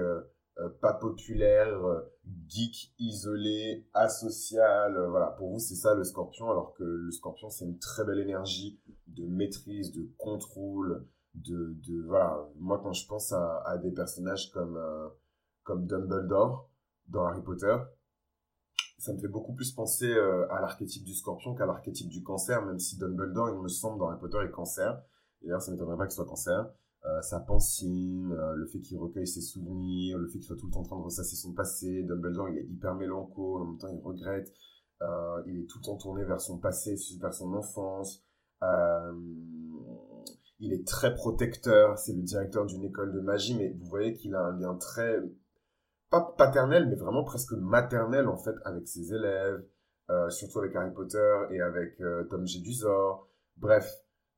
euh, 0.60 0.70
pas 0.82 0.94
populaire, 0.94 1.84
euh, 1.86 2.02
geek, 2.48 2.94
isolé, 3.00 3.88
asocial. 3.94 4.98
Euh, 4.98 5.10
voilà, 5.10 5.28
pour 5.28 5.50
vous, 5.50 5.60
c'est 5.60 5.76
ça 5.76 5.96
le 5.96 6.04
scorpion, 6.04 6.50
alors 6.52 6.74
que 6.74 6.84
le 6.84 7.12
scorpion, 7.12 7.50
c'est 7.50 7.66
une 7.66 7.80
très 7.80 8.04
belle 8.04 8.20
énergie 8.20 8.80
de 9.08 9.26
maîtrise, 9.28 9.94
de 9.94 10.10
contrôle, 10.18 11.08
de, 11.36 11.78
de 11.88 12.04
voilà. 12.06 12.38
Moi, 12.58 12.80
quand 12.84 12.92
je 12.92 13.08
pense 13.08 13.32
à, 13.32 13.78
des 13.82 13.92
personnages 13.92 14.52
comme, 14.52 14.78
comme 15.64 15.88
Dumbledore 15.88 16.70
dans 17.08 17.26
Harry 17.26 17.42
Potter, 17.42 17.78
ça 18.98 19.14
me 19.14 19.20
fait 19.20 19.30
beaucoup 19.30 19.54
plus 19.54 19.72
penser 19.72 20.12
à 20.12 20.60
l'archétype 20.60 21.04
du 21.04 21.16
scorpion 21.16 21.56
qu'à 21.56 21.66
l'archétype 21.66 22.10
du 22.10 22.22
cancer, 22.22 22.64
même 22.66 22.78
si 22.78 22.98
Dumbledore, 22.98 23.50
il 23.50 23.62
me 23.62 23.70
semble, 23.70 24.00
dans 24.00 24.10
Harry 24.10 24.20
Potter, 24.20 24.38
est 24.46 24.52
cancer. 24.52 25.02
D'ailleurs, 25.42 25.62
ça 25.62 25.72
m'étonnerait 25.72 25.98
pas 25.98 26.06
qu'il 26.06 26.14
soit 26.14 26.26
cancer. 26.26 26.70
Euh, 27.06 27.22
sa 27.22 27.40
pensine, 27.40 28.32
euh, 28.32 28.54
le 28.54 28.68
fait 28.68 28.80
qu'il 28.80 29.00
recueille 29.00 29.26
ses 29.26 29.42
souvenirs, 29.42 30.20
le 30.20 30.28
fait 30.28 30.38
qu'il 30.38 30.44
soit 30.44 30.56
tout 30.56 30.68
le 30.68 30.72
temps 30.72 30.82
en 30.82 30.84
train 30.84 30.98
de 31.00 31.04
ressasser 31.04 31.36
son 31.36 31.52
passé. 31.52 32.04
Dumbledore, 32.04 32.50
il 32.50 32.60
est 32.60 32.66
hyper 32.66 32.94
mélanco, 32.94 33.58
en 33.58 33.66
même 33.66 33.78
temps 33.80 33.90
il 33.92 34.00
regrette. 34.02 34.54
Euh, 35.02 35.42
il 35.48 35.62
est 35.62 35.66
tout 35.66 35.80
le 35.80 35.86
temps 35.86 35.98
tourné 35.98 36.24
vers 36.26 36.40
son 36.40 36.60
passé, 36.60 36.96
vers 37.20 37.34
son 37.34 37.54
enfance. 37.54 38.24
il 40.60 40.74
est 40.74 40.86
très 40.88 41.16
protecteur, 41.16 41.98
c'est 41.98 42.14
le 42.14 42.22
directeur 42.22 42.68
d'une 42.68 42.84
école 42.84 43.12
de 43.14 43.20
magie, 43.20 43.58
mais 43.58 43.70
vous 43.70 43.86
voyez 43.88 44.14
qu'il 44.14 44.36
a 44.36 44.42
un 44.42 44.60
lien 44.60 44.76
très, 44.76 45.18
pas 46.12 46.36
paternel, 46.38 46.88
mais 46.88 46.96
vraiment 46.96 47.24
presque 47.24 47.54
maternel 47.54 48.28
en 48.28 48.38
fait 48.38 48.54
avec 48.64 48.88
ses 48.88 49.12
élèves, 49.12 49.66
surtout 50.30 50.60
avec 50.60 50.76
Harry 50.76 50.94
Potter 50.94 51.34
et 51.50 51.62
avec 51.62 51.98
Tom 52.30 52.46
Jedusor. 52.46 53.28
Bref, 53.58 53.92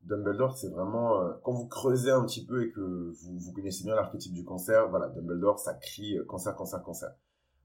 Dumbledore, 0.03 0.57
c'est 0.57 0.69
vraiment 0.69 1.21
euh, 1.21 1.33
quand 1.43 1.53
vous 1.53 1.67
creusez 1.67 2.11
un 2.11 2.25
petit 2.25 2.45
peu 2.45 2.63
et 2.65 2.71
que 2.71 2.81
vous, 2.81 3.39
vous 3.39 3.53
connaissez 3.53 3.83
bien 3.83 3.95
l'archétype 3.95 4.33
du 4.33 4.43
cancer, 4.43 4.89
voilà, 4.89 5.07
Dumbledore, 5.09 5.59
ça 5.59 5.73
crie 5.75 6.17
euh, 6.17 6.25
cancer, 6.25 6.55
cancer, 6.55 6.81
cancer. 6.83 7.15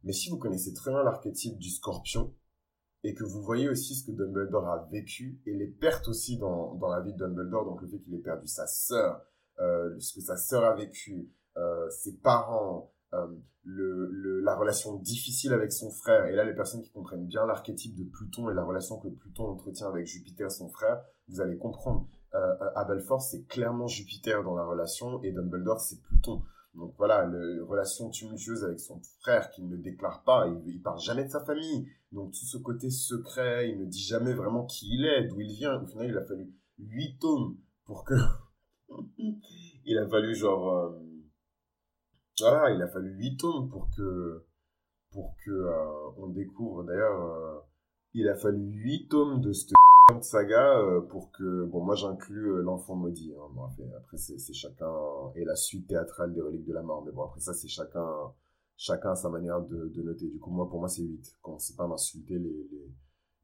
Mais 0.05 0.13
si 0.13 0.31
vous 0.31 0.39
connaissez 0.39 0.73
très 0.73 0.93
bien 0.93 1.03
l'archétype 1.03 1.59
du 1.59 1.69
scorpion 1.71 2.33
et 3.03 3.15
que 3.15 3.25
vous 3.25 3.43
voyez 3.43 3.69
aussi 3.69 3.97
ce 3.97 4.07
que 4.07 4.13
Dumbledore 4.13 4.69
a 4.69 4.89
vécu 4.93 5.41
et 5.47 5.55
les 5.55 5.67
pertes 5.67 6.07
aussi 6.09 6.39
dans, 6.39 6.75
dans 6.75 6.89
la 6.89 7.01
vie 7.01 7.13
de 7.13 7.19
Dumbledore, 7.19 7.65
donc 7.65 7.83
le 7.83 7.89
fait 7.89 7.99
qu'il 7.99 8.15
ait 8.15 8.19
perdu 8.19 8.47
sa 8.47 8.67
sœur, 8.69 9.21
euh, 9.59 9.99
ce 9.99 10.15
que 10.15 10.21
sa 10.21 10.37
sœur 10.37 10.65
a 10.65 10.75
vécu, 10.75 11.29
ses 11.91 12.17
parents, 12.19 12.93
le, 13.65 14.07
le, 14.13 14.41
la 14.43 14.55
relation 14.55 14.95
difficile 14.95 15.53
avec 15.53 15.73
son 15.73 15.91
frère, 15.91 16.27
et 16.27 16.37
là 16.37 16.45
les 16.45 16.55
personnes 16.55 16.83
qui 16.83 16.93
comprennent 16.93 17.27
bien 17.27 17.47
l'archétype 17.47 17.97
de 17.97 18.05
Pluton 18.05 18.49
et 18.49 18.55
la 18.55 18.63
relation 18.63 18.97
que 19.01 19.09
Pluton 19.09 19.49
entretient 19.49 19.89
avec 19.89 20.07
Jupiter, 20.07 20.53
son 20.53 20.69
frère, 20.69 21.03
vous 21.27 21.41
allez 21.41 21.59
comprendre 21.59 22.07
à 22.33 22.85
Belfort, 22.85 23.23
c'est 23.23 23.47
clairement 23.47 23.87
Jupiter 23.87 24.43
dans 24.45 24.55
la 24.55 24.65
relation 24.65 25.23
et 25.23 25.33
Dumbledore, 25.33 25.81
c'est 25.81 26.01
Pluton. 26.03 26.43
Donc 26.75 26.95
voilà, 26.97 27.25
une 27.25 27.63
relation 27.63 28.11
tumultueuse 28.11 28.65
avec 28.65 28.79
son 28.79 29.01
frère 29.21 29.51
qui 29.51 29.63
ne 29.63 29.77
déclare 29.77 30.23
pas, 30.23 30.47
il, 30.47 30.75
il 30.75 30.83
parle 30.83 31.01
jamais 31.01 31.25
de 31.25 31.31
sa 31.31 31.45
famille. 31.45 31.89
Donc 32.13 32.33
tout 32.33 32.47
ce 32.47 32.57
côté 32.57 32.91
secret, 32.91 33.71
il 33.71 33.81
ne 33.81 33.87
dit 33.87 34.03
jamais 34.03 34.33
vraiment 34.33 34.65
qui 34.65 34.87
il 34.95 35.05
est, 35.05 35.29
d'où 35.29 35.41
il 35.41 35.53
vient. 35.55 35.83
Au 35.83 35.87
final, 35.87 36.09
il 36.09 36.17
a 36.17 36.25
fallu 36.25 36.55
huit 36.79 37.19
tomes 37.19 37.57
pour 37.85 38.05
que... 38.05 38.15
il 39.85 39.99
a 39.99 40.09
fallu 40.09 40.35
genre... 40.35 40.69
Euh... 40.69 40.99
Voilà, 42.41 42.71
il 42.71 42.81
a 42.81 42.89
fallu 42.89 43.11
huit 43.17 43.37
tomes 43.37 43.69
pour 43.69 43.89
que... 43.97 44.45
Pour 45.11 45.35
que 45.45 45.51
euh, 45.51 46.11
on 46.19 46.29
découvre, 46.29 46.85
d'ailleurs, 46.85 47.23
euh, 47.23 47.59
il 48.13 48.29
a 48.29 48.37
fallu 48.37 48.61
huit 48.61 49.09
tomes 49.09 49.41
de 49.41 49.53
ce 49.53 49.73
saga 50.23 50.79
euh, 50.79 51.01
pour 51.01 51.31
que 51.31 51.65
bon 51.65 51.83
moi 51.85 51.95
j'inclus 51.95 52.51
euh, 52.53 52.63
l'enfant 52.63 52.95
maudit 52.95 53.35
hein. 53.39 53.49
bon, 53.55 53.65
après, 53.97 54.17
c'est 54.17 54.53
chacun 54.53 54.93
et 55.37 55.45
la 55.45 55.55
suite 55.55 55.87
théâtrale 55.89 56.33
des 56.33 56.41
reliques 56.41 56.67
de 56.67 56.73
la 56.73 56.83
mort 56.83 57.05
mais 57.05 57.13
bon 57.13 57.25
après 57.25 57.41
ça 57.41 57.53
c'est 57.53 57.69
chacun 57.69 58.07
chacun 58.77 59.13
a 59.13 59.15
sa 59.17 59.29
manière 59.29 59.61
de, 59.61 59.89
de 59.89 60.03
noter. 60.03 60.29
Du 60.29 60.39
coup 60.39 60.51
moi 60.51 60.69
pour 60.69 60.81
moi 60.81 60.89
c'est 60.89 61.03
8 61.03 61.37
quand 61.43 61.59
c'est 61.59 61.77
pas 61.77 61.87
m'insulter 61.87 62.39
les, 62.39 62.69
les 62.71 62.95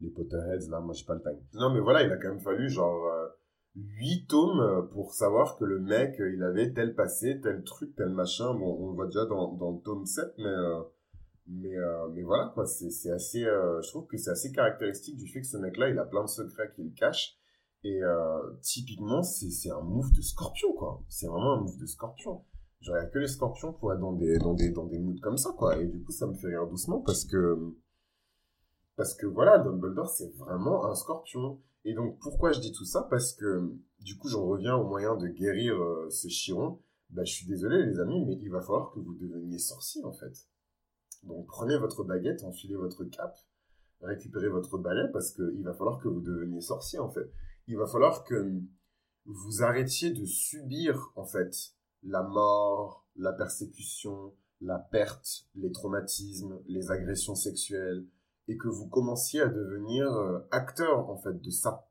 les 0.00 0.10
Potterheads 0.10 0.68
là 0.70 0.80
moi 0.80 0.94
j'ai 0.94 1.04
pas 1.04 1.14
le 1.14 1.22
time. 1.22 1.40
Non 1.54 1.72
mais 1.72 1.80
voilà 1.80 2.02
il 2.02 2.10
a 2.10 2.16
quand 2.16 2.28
même 2.28 2.40
fallu 2.40 2.68
genre 2.68 3.06
euh, 3.06 3.28
8 3.76 4.26
tomes 4.28 4.88
pour 4.92 5.12
savoir 5.14 5.56
que 5.56 5.64
le 5.64 5.80
mec 5.80 6.16
il 6.18 6.42
avait 6.42 6.72
tel 6.72 6.94
passé 6.94 7.40
tel 7.42 7.62
truc 7.64 7.94
tel 7.94 8.08
machin. 8.08 8.54
Bon 8.54 8.76
on 8.80 8.88
le 8.88 8.94
voit 8.94 9.06
déjà 9.06 9.26
dans, 9.26 9.52
dans 9.52 9.72
le 9.72 9.80
tome 9.80 10.06
7 10.06 10.34
mais 10.38 10.44
euh, 10.46 10.80
mais, 11.46 11.76
euh, 11.76 12.08
mais 12.12 12.22
voilà, 12.22 12.50
quoi, 12.54 12.66
c'est 12.66 13.10
assez, 13.10 13.44
euh, 13.44 13.80
je 13.82 13.88
trouve 13.88 14.06
que 14.06 14.16
c'est 14.16 14.30
assez 14.30 14.50
caractéristique 14.50 15.16
du 15.16 15.28
fait 15.28 15.40
que 15.40 15.46
ce 15.46 15.58
mec-là, 15.58 15.90
il 15.90 15.98
a 15.98 16.04
plein 16.04 16.22
de 16.22 16.28
secrets 16.28 16.72
qu'il 16.74 16.92
cache. 16.94 17.36
Et 17.82 18.02
euh, 18.02 18.54
typiquement, 18.62 19.22
c'est 19.22 19.70
un 19.70 19.82
move 19.82 20.10
de 20.12 20.22
scorpion, 20.22 20.72
quoi. 20.72 21.02
C'est 21.08 21.26
vraiment 21.26 21.52
un 21.52 21.60
move 21.60 21.78
de 21.78 21.86
scorpion. 21.86 22.42
J'aurais 22.80 23.10
que 23.10 23.18
les 23.18 23.28
scorpions 23.28 23.74
pour 23.74 23.92
être 23.92 24.00
dans 24.00 24.14
des, 24.14 24.38
dans 24.38 24.54
des, 24.54 24.70
dans 24.70 24.86
des 24.86 24.98
moods 24.98 25.20
comme 25.20 25.36
ça, 25.36 25.50
quoi. 25.56 25.78
Et 25.78 25.86
du 25.86 26.02
coup, 26.02 26.12
ça 26.12 26.26
me 26.26 26.34
fait 26.34 26.48
rire 26.48 26.66
doucement 26.66 27.00
parce 27.00 27.24
que, 27.26 27.74
parce 28.96 29.14
que 29.14 29.26
voilà, 29.26 29.58
Dumbledore, 29.58 30.08
c'est 30.08 30.34
vraiment 30.36 30.86
un 30.86 30.94
scorpion. 30.94 31.60
Et 31.84 31.92
donc, 31.92 32.18
pourquoi 32.20 32.52
je 32.52 32.60
dis 32.60 32.72
tout 32.72 32.86
ça? 32.86 33.06
Parce 33.10 33.34
que, 33.34 33.70
du 34.00 34.16
coup, 34.16 34.28
j'en 34.28 34.46
reviens 34.46 34.76
au 34.76 34.88
moyen 34.88 35.16
de 35.16 35.28
guérir 35.28 35.76
ce 36.08 36.28
chiron. 36.28 36.80
Bah, 37.10 37.24
je 37.24 37.32
suis 37.32 37.46
désolé, 37.46 37.84
les 37.84 38.00
amis, 38.00 38.24
mais 38.24 38.38
il 38.40 38.50
va 38.50 38.62
falloir 38.62 38.92
que 38.92 39.00
vous 39.00 39.14
deveniez 39.14 39.58
sorcier, 39.58 40.02
en 40.04 40.12
fait. 40.12 40.48
Donc, 41.24 41.46
prenez 41.46 41.76
votre 41.78 42.04
baguette, 42.04 42.44
enfilez 42.44 42.76
votre 42.76 43.04
cape, 43.04 43.38
récupérez 44.00 44.48
votre 44.48 44.78
balai, 44.78 45.08
parce 45.12 45.32
qu'il 45.32 45.62
va 45.64 45.74
falloir 45.74 45.98
que 45.98 46.08
vous 46.08 46.20
deveniez 46.20 46.60
sorcier, 46.60 46.98
en 46.98 47.10
fait. 47.10 47.30
Il 47.66 47.76
va 47.76 47.86
falloir 47.86 48.24
que 48.24 48.60
vous 49.24 49.62
arrêtiez 49.62 50.10
de 50.10 50.24
subir, 50.24 51.12
en 51.16 51.24
fait, 51.24 51.74
la 52.02 52.22
mort, 52.22 53.06
la 53.16 53.32
persécution, 53.32 54.34
la 54.60 54.78
perte, 54.78 55.46
les 55.54 55.72
traumatismes, 55.72 56.60
les 56.66 56.90
agressions 56.90 57.34
sexuelles, 57.34 58.06
et 58.48 58.56
que 58.56 58.68
vous 58.68 58.88
commenciez 58.88 59.40
à 59.40 59.48
devenir 59.48 60.06
euh, 60.10 60.40
acteur 60.50 61.08
en 61.08 61.16
fait 61.16 61.40
de 61.40 61.50
ça. 61.50 61.88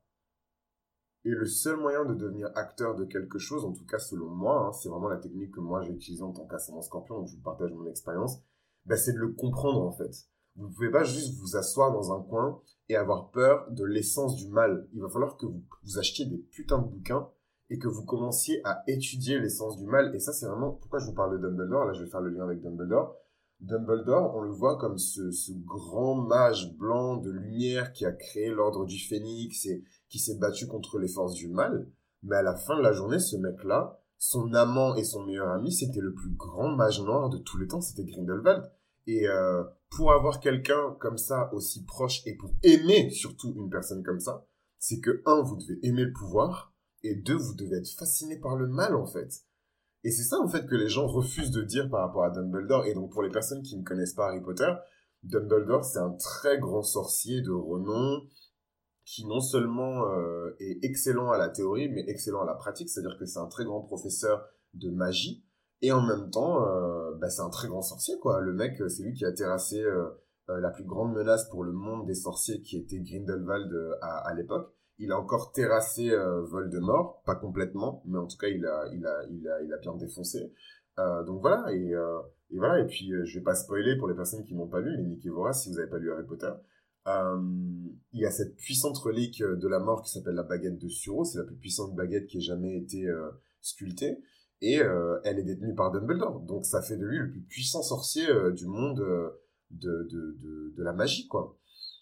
Et 1.24 1.30
le 1.30 1.46
seul 1.46 1.78
moyen 1.78 2.04
de 2.04 2.14
devenir 2.14 2.50
acteur 2.54 2.94
de 2.94 3.04
quelque 3.04 3.38
chose, 3.38 3.64
en 3.64 3.72
tout 3.72 3.86
cas 3.86 3.98
selon 3.98 4.28
moi, 4.28 4.66
hein, 4.66 4.72
c'est 4.72 4.88
vraiment 4.88 5.08
la 5.08 5.16
technique 5.16 5.54
que 5.54 5.60
moi 5.60 5.82
j'ai 5.82 5.92
utilisée 5.92 6.22
en 6.22 6.32
tant 6.32 6.46
qu'ascendant 6.46 6.82
scorpion, 6.82 7.18
donc 7.18 7.28
je 7.28 7.36
vous 7.36 7.42
partage 7.42 7.72
mon 7.72 7.86
expérience, 7.86 8.40
bah, 8.86 8.96
c'est 8.96 9.12
de 9.12 9.18
le 9.18 9.32
comprendre 9.32 9.82
en 9.82 9.92
fait. 9.92 10.28
Vous 10.56 10.68
ne 10.68 10.72
pouvez 10.72 10.90
pas 10.90 11.04
juste 11.04 11.34
vous 11.40 11.56
asseoir 11.56 11.92
dans 11.92 12.12
un 12.12 12.22
coin 12.22 12.60
et 12.88 12.96
avoir 12.96 13.30
peur 13.30 13.66
de 13.70 13.84
l'essence 13.84 14.36
du 14.36 14.48
mal. 14.48 14.88
Il 14.92 15.02
va 15.02 15.08
falloir 15.08 15.36
que 15.36 15.46
vous, 15.46 15.64
vous 15.82 15.98
achetiez 15.98 16.26
des 16.26 16.38
putains 16.38 16.78
de 16.78 16.88
bouquins 16.88 17.28
et 17.70 17.78
que 17.78 17.88
vous 17.88 18.04
commenciez 18.04 18.60
à 18.64 18.82
étudier 18.86 19.38
l'essence 19.40 19.78
du 19.78 19.86
mal. 19.86 20.14
Et 20.14 20.20
ça, 20.20 20.32
c'est 20.32 20.46
vraiment 20.46 20.72
pourquoi 20.72 21.00
je 21.00 21.06
vous 21.06 21.14
parle 21.14 21.32
de 21.32 21.38
Dumbledore. 21.38 21.86
Là, 21.86 21.92
je 21.92 22.04
vais 22.04 22.10
faire 22.10 22.20
le 22.20 22.30
lien 22.30 22.44
avec 22.44 22.60
Dumbledore. 22.60 23.16
Dumbledore, 23.60 24.34
on 24.36 24.42
le 24.42 24.50
voit 24.50 24.78
comme 24.78 24.98
ce, 24.98 25.30
ce 25.30 25.52
grand 25.52 26.14
mage 26.14 26.76
blanc 26.76 27.16
de 27.16 27.30
lumière 27.30 27.92
qui 27.92 28.04
a 28.04 28.12
créé 28.12 28.50
l'ordre 28.50 28.84
du 28.84 28.98
phénix 28.98 29.66
et 29.66 29.82
qui 30.08 30.18
s'est 30.18 30.38
battu 30.38 30.66
contre 30.66 30.98
les 30.98 31.08
forces 31.08 31.34
du 31.34 31.48
mal. 31.48 31.88
Mais 32.22 32.36
à 32.36 32.42
la 32.42 32.54
fin 32.54 32.76
de 32.76 32.82
la 32.82 32.92
journée, 32.92 33.18
ce 33.18 33.36
mec-là, 33.36 34.00
son 34.26 34.54
amant 34.54 34.94
et 34.94 35.04
son 35.04 35.22
meilleur 35.22 35.50
ami, 35.50 35.70
c'était 35.70 36.00
le 36.00 36.14
plus 36.14 36.30
grand 36.30 36.74
mage 36.74 36.98
noir 37.02 37.28
de 37.28 37.36
tous 37.36 37.58
les 37.58 37.68
temps, 37.68 37.82
c'était 37.82 38.04
Grindelwald. 38.04 38.70
Et 39.06 39.28
euh, 39.28 39.62
pour 39.90 40.12
avoir 40.12 40.40
quelqu'un 40.40 40.96
comme 40.98 41.18
ça 41.18 41.52
aussi 41.52 41.84
proche 41.84 42.22
et 42.26 42.34
pour 42.34 42.50
aimer 42.62 43.10
surtout 43.10 43.52
une 43.54 43.68
personne 43.68 44.02
comme 44.02 44.20
ça, 44.20 44.46
c'est 44.78 45.00
que 45.00 45.20
un, 45.26 45.42
vous 45.42 45.56
devez 45.56 45.78
aimer 45.82 46.04
le 46.04 46.12
pouvoir, 46.14 46.72
et 47.02 47.14
deux, 47.14 47.36
vous 47.36 47.54
devez 47.54 47.76
être 47.76 47.90
fasciné 47.90 48.38
par 48.38 48.56
le 48.56 48.66
mal, 48.66 48.96
en 48.96 49.04
fait. 49.04 49.42
Et 50.04 50.10
c'est 50.10 50.22
ça, 50.22 50.40
en 50.40 50.48
fait, 50.48 50.66
que 50.66 50.74
les 50.74 50.88
gens 50.88 51.06
refusent 51.06 51.50
de 51.50 51.62
dire 51.62 51.90
par 51.90 52.00
rapport 52.00 52.24
à 52.24 52.30
Dumbledore. 52.30 52.86
Et 52.86 52.94
donc, 52.94 53.12
pour 53.12 53.22
les 53.22 53.30
personnes 53.30 53.62
qui 53.62 53.76
ne 53.76 53.84
connaissent 53.84 54.14
pas 54.14 54.28
Harry 54.28 54.40
Potter, 54.40 54.72
Dumbledore, 55.22 55.84
c'est 55.84 55.98
un 55.98 56.12
très 56.12 56.58
grand 56.58 56.82
sorcier 56.82 57.42
de 57.42 57.52
renom 57.52 58.22
qui 59.04 59.26
non 59.26 59.40
seulement 59.40 60.08
euh, 60.10 60.56
est 60.60 60.84
excellent 60.84 61.30
à 61.30 61.38
la 61.38 61.48
théorie, 61.48 61.88
mais 61.88 62.04
excellent 62.08 62.42
à 62.42 62.46
la 62.46 62.54
pratique. 62.54 62.88
C'est-à-dire 62.88 63.18
que 63.18 63.26
c'est 63.26 63.38
un 63.38 63.48
très 63.48 63.64
grand 63.64 63.82
professeur 63.82 64.46
de 64.74 64.90
magie. 64.90 65.44
Et 65.82 65.92
en 65.92 66.00
même 66.00 66.30
temps, 66.30 66.66
euh, 66.66 67.14
bah, 67.20 67.28
c'est 67.28 67.42
un 67.42 67.50
très 67.50 67.68
grand 67.68 67.82
sorcier, 67.82 68.18
quoi. 68.18 68.40
Le 68.40 68.52
mec, 68.52 68.82
c'est 68.88 69.02
lui 69.02 69.12
qui 69.12 69.24
a 69.24 69.32
terrassé 69.32 69.82
euh, 69.82 70.08
la 70.48 70.70
plus 70.70 70.84
grande 70.84 71.12
menace 71.12 71.48
pour 71.50 71.64
le 71.64 71.72
monde 71.72 72.06
des 72.06 72.14
sorciers, 72.14 72.62
qui 72.62 72.78
était 72.78 73.00
Grindelwald 73.00 73.70
à 74.00 74.32
l'époque 74.34 74.74
il 74.98 75.12
a 75.12 75.18
encore 75.18 75.52
terrassé 75.52 76.10
euh, 76.10 76.42
Voldemort, 76.42 77.22
pas 77.24 77.34
complètement, 77.34 78.02
mais 78.06 78.18
en 78.18 78.26
tout 78.26 78.36
cas 78.36 78.48
il 78.48 78.64
a, 78.64 78.88
il 78.92 79.04
a, 79.06 79.24
il 79.30 79.48
a, 79.48 79.62
il 79.62 79.72
a 79.72 79.78
bien 79.78 79.94
défoncé. 79.96 80.52
Euh, 80.98 81.24
donc 81.24 81.40
voilà, 81.40 81.72
et, 81.72 81.94
euh, 81.94 82.18
voilà, 82.52 82.80
et 82.80 82.86
puis 82.86 83.12
je 83.24 83.38
vais 83.38 83.44
pas 83.44 83.54
spoiler 83.54 83.96
pour 83.96 84.08
les 84.08 84.14
personnes 84.14 84.44
qui 84.44 84.54
n'ont 84.54 84.68
pas 84.68 84.80
lu, 84.80 84.96
mais 84.98 85.08
niquez 85.08 85.30
si 85.52 85.70
vous 85.70 85.78
avez 85.78 85.88
pas 85.88 85.98
lu 85.98 86.12
Harry 86.12 86.24
Potter. 86.24 86.52
Il 87.06 88.20
y 88.20 88.24
a 88.24 88.30
cette 88.30 88.56
puissante 88.56 88.96
relique 88.98 89.42
de 89.42 89.68
la 89.68 89.78
mort 89.78 90.02
qui 90.02 90.10
s'appelle 90.10 90.34
la 90.34 90.42
baguette 90.42 90.78
de 90.78 90.88
Suro, 90.88 91.24
c'est 91.24 91.38
la 91.38 91.44
plus 91.44 91.56
puissante 91.56 91.94
baguette 91.94 92.26
qui 92.26 92.38
ait 92.38 92.42
jamais 92.42 92.78
été 92.78 93.06
sculptée, 93.60 94.18
et 94.62 94.80
elle 95.24 95.38
est 95.38 95.44
détenue 95.44 95.74
par 95.74 95.90
Dumbledore, 95.90 96.40
donc 96.40 96.64
ça 96.64 96.80
fait 96.80 96.96
de 96.96 97.04
lui 97.04 97.18
le 97.18 97.30
plus 97.30 97.42
puissant 97.42 97.82
sorcier 97.82 98.26
du 98.52 98.66
monde 98.66 98.96
de, 99.70 100.08
de, 100.10 100.38
de, 100.40 100.72
de, 100.76 100.82
la 100.82 100.92
magie, 100.92 101.28
quoi. 101.28 101.58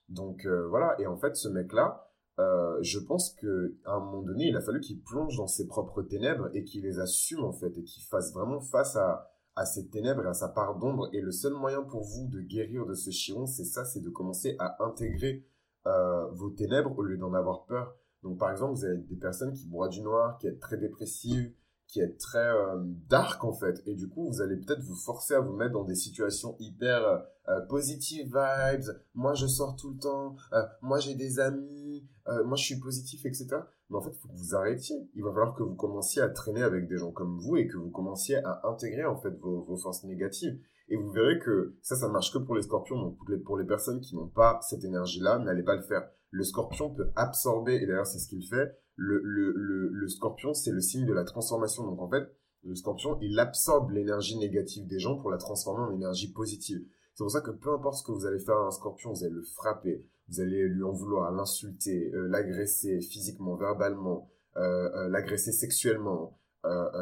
Donc 0.09 0.47
voilà, 0.47 0.95
et 1.01 1.07
en 1.07 1.17
fait 1.17 1.35
ce 1.35 1.49
mec-là, 1.49 2.13
euh, 2.39 2.79
je 2.81 2.99
pense 2.99 3.35
que 3.35 3.77
à 3.85 3.93
un 3.93 4.01
moment 4.01 4.23
donné, 4.23 4.49
il 4.49 4.57
a 4.57 4.61
fallu 4.61 4.81
qu'il 4.81 5.01
plonge 5.03 5.37
dans 5.37 5.47
ses 5.47 5.67
propres 5.67 6.03
ténèbres 6.03 6.49
et 6.55 6.65
qu'il 6.65 6.83
les 6.83 6.99
assume 6.99 7.45
en 7.45 7.53
fait 7.53 7.77
et 7.77 7.83
qu'il 7.83 8.03
fasse 8.05 8.33
vraiment 8.33 8.61
face 8.61 8.97
à, 8.97 9.31
à 9.57 9.67
ces 9.67 9.89
ténèbres 9.89 10.25
et 10.25 10.29
à 10.29 10.35
sa 10.35 10.49
part 10.49 10.79
d'ombre. 10.79 11.09
Et 11.13 11.21
le 11.21 11.33
seul 11.33 11.55
moyen 11.55 11.83
pour 11.83 12.03
vous 12.03 12.29
de 12.29 12.41
guérir 12.41 12.87
de 12.87 12.95
ce 12.95 13.11
chiron, 13.11 13.47
c'est 13.47 13.65
ça, 13.65 13.85
c'est 13.85 14.01
de 14.01 14.09
commencer 14.09 14.57
à 14.59 14.83
intégrer 14.85 15.47
euh, 15.87 16.27
vos 16.33 16.51
ténèbres 16.51 16.97
au 16.99 17.03
lieu 17.03 17.17
d'en 17.17 17.35
avoir 17.35 17.65
peur. 17.67 17.95
Donc 18.23 18.39
par 18.39 18.51
exemple, 18.51 18.75
vous 18.75 18.85
avez 18.85 18.99
des 18.99 19.17
personnes 19.17 19.53
qui 19.53 19.67
boivent 19.67 19.91
du 19.91 20.01
noir, 20.01 20.39
qui 20.39 20.49
sont 20.49 20.59
très 20.61 20.77
dépressives, 20.77 21.53
qui 21.87 22.01
est 22.01 22.19
très 22.19 22.49
euh, 22.49 22.83
dark 23.09 23.45
en 23.45 23.53
fait. 23.53 23.83
Et 23.87 23.95
du 23.95 24.09
coup 24.09 24.27
vous 24.27 24.41
allez 24.41 24.57
peut-être 24.57 24.83
vous 24.83 24.97
forcer 24.97 25.35
à 25.35 25.41
vous 25.41 25.55
mettre 25.55 25.73
dans 25.73 25.85
des 25.85 25.95
situations 25.95 26.57
hyper 26.59 27.05
euh, 27.05 27.19
euh, 27.49 27.61
positive 27.69 28.27
vibes. 28.27 28.97
Moi 29.15 29.35
je 29.35 29.47
sors 29.47 29.77
tout 29.77 29.91
le 29.91 29.99
temps. 29.99 30.37
Moi 30.81 30.99
j'ai 31.01 31.15
des 31.15 31.39
amis. 31.39 32.09
Moi 32.45 32.57
je 32.57 32.65
suis 32.65 32.79
positif 32.79 33.27
etc 33.27 33.57
mais 33.91 33.99
en 33.99 34.03
fait 34.03 34.13
faut 34.15 34.29
que 34.29 34.35
vous 34.35 34.55
arrêtiez. 34.55 34.97
Il 35.15 35.23
va 35.23 35.31
falloir 35.31 35.55
que 35.55 35.63
vous 35.63 35.75
commenciez 35.75 36.23
à 36.23 36.29
traîner 36.29 36.63
avec 36.63 36.89
des 36.89 36.97
gens 36.97 37.13
comme 37.13 37.39
vous 37.39 37.57
et 37.57 37.67
que 37.67 37.77
vous 37.77 37.91
commenciez 37.91 38.37
à 38.37 38.63
intégrer 38.65 39.05
en 39.05 39.17
fait 39.17 39.37
vos, 39.41 39.63
vos 39.65 39.77
forces 39.77 40.05
négatives. 40.05 40.59
Et 40.89 40.97
vous 40.97 41.11
verrez 41.11 41.39
que 41.39 41.77
ça 41.83 41.97
ça 41.97 42.09
marche 42.09 42.33
que 42.33 42.39
pour 42.39 42.55
les 42.55 42.63
scorpions. 42.63 43.01
Donc 43.01 43.19
pour 43.45 43.59
les 43.59 43.67
personnes 43.67 44.01
qui 44.01 44.17
n'ont 44.17 44.29
pas 44.29 44.61
cette 44.63 44.85
énergie 44.85 45.21
là 45.21 45.39
n'allez 45.39 45.63
pas 45.63 45.77
le 45.77 45.83
faire 45.83 46.09
le 46.33 46.43
scorpion 46.43 46.93
peut 46.93 47.13
absorber 47.15 47.77
et 47.77 47.87
d'ailleurs 47.87 48.07
c'est 48.07 48.19
ce 48.19 48.27
qu'il 48.27 48.45
fait 48.45 48.77
le, 48.97 49.21
le, 49.25 49.53
le, 49.53 49.89
le 49.89 50.09
scorpion, 50.09 50.55
c'est 50.55 50.71
le 50.71 50.81
signe 50.81 51.07
de 51.07 51.13
la 51.13 51.25
transformation. 51.25 51.85
Donc 51.85 52.01
en 52.01 52.11
fait, 52.11 52.25
le 52.65 52.75
scorpion, 52.75 53.19
il 53.21 53.39
absorbe 53.39 53.91
l'énergie 53.91 54.39
négative 54.39 54.87
des 54.87 54.99
gens 54.99 55.17
pour 55.19 55.31
la 55.31 55.39
transformer 55.39 55.85
en 55.85 55.95
énergie 55.95 56.33
positive. 56.33 56.81
C'est 57.15 57.25
pour 57.25 57.31
ça 57.31 57.41
que 57.41 57.51
peu 57.51 57.73
importe 57.73 57.97
ce 57.97 58.05
que 58.05 58.13
vous 58.13 58.27
allez 58.27 58.39
faire 58.39 58.57
à 58.57 58.67
un 58.67 58.71
scorpion, 58.71 59.13
vous 59.13 59.25
allez 59.25 59.35
le 59.35 59.43
frapper, 59.43 60.07
vous 60.29 60.41
allez 60.41 60.69
lui 60.69 60.83
en 60.83 60.93
vouloir, 60.93 61.33
l'insulter, 61.33 62.11
euh, 62.15 62.29
l'agresser 62.29 63.01
physiquement, 63.01 63.57
verbalement, 63.57 64.31
euh, 64.57 64.61
euh, 64.61 65.09
l'agresser 65.09 65.53
sexuellement, 65.53 66.39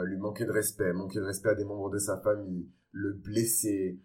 lui 0.05 0.17
manquer 0.17 0.47
de 0.47 0.53
respect, 0.53 0.93
manquer 0.95 1.19
de 1.19 1.25
respect 1.25 1.51
à 1.51 1.55
des 1.55 1.67
membres 1.67 1.91
de 1.91 1.99
sa 1.99 2.17
famille, 2.19 2.67
le 2.93 3.13
blesser. 3.13 4.01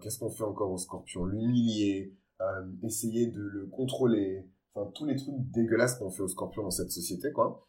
Qu'est-ce 0.00 0.18
qu'on 0.18 0.30
fait 0.30 0.44
encore 0.44 0.70
au 0.70 0.78
scorpion? 0.78 1.26
L'humilier, 1.26 2.16
essayer 2.82 3.26
de 3.26 3.40
le 3.40 3.66
contrôler, 3.66 4.46
tous 4.94 5.06
les 5.06 5.16
trucs 5.16 5.34
dégueulasses 5.50 5.98
qu'on 5.98 6.10
fait 6.10 6.22
aux 6.22 6.28
scorpions 6.28 6.62
dans 6.62 6.70
cette 6.70 6.90
société, 6.90 7.32
quoi. 7.32 7.66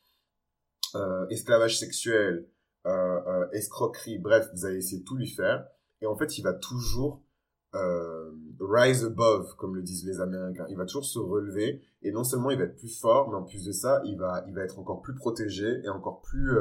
Euh, 0.95 1.27
esclavage 1.29 1.77
sexuel, 1.77 2.47
euh, 2.87 2.89
euh, 3.27 3.49
escroquerie, 3.51 4.17
bref, 4.17 4.49
vous 4.53 4.65
allez 4.65 4.77
essayer 4.77 4.99
de 4.99 5.05
tout 5.05 5.15
lui 5.15 5.27
faire. 5.29 5.67
Et 6.01 6.07
en 6.07 6.15
fait, 6.15 6.37
il 6.37 6.43
va 6.43 6.53
toujours 6.53 7.23
rise 7.71 9.05
above, 9.05 9.55
comme 9.57 9.75
le 9.75 9.83
disent 9.83 10.05
les 10.05 10.21
Américains. 10.21 10.65
Il 10.69 10.77
va 10.77 10.85
toujours 10.85 11.05
se 11.05 11.19
relever. 11.19 11.83
Et 12.01 12.11
non 12.11 12.23
seulement 12.23 12.49
il 12.49 12.57
va 12.57 12.63
être 12.63 12.77
plus 12.77 12.99
fort, 12.99 13.29
mais 13.29 13.35
en 13.35 13.43
plus 13.43 13.63
de 13.63 13.71
ça, 13.71 14.01
il 14.05 14.17
va, 14.17 14.43
il 14.47 14.55
va 14.55 14.63
être 14.63 14.79
encore 14.79 15.01
plus 15.01 15.13
protégé 15.13 15.81
et 15.83 15.89
encore 15.89 16.21
plus, 16.21 16.57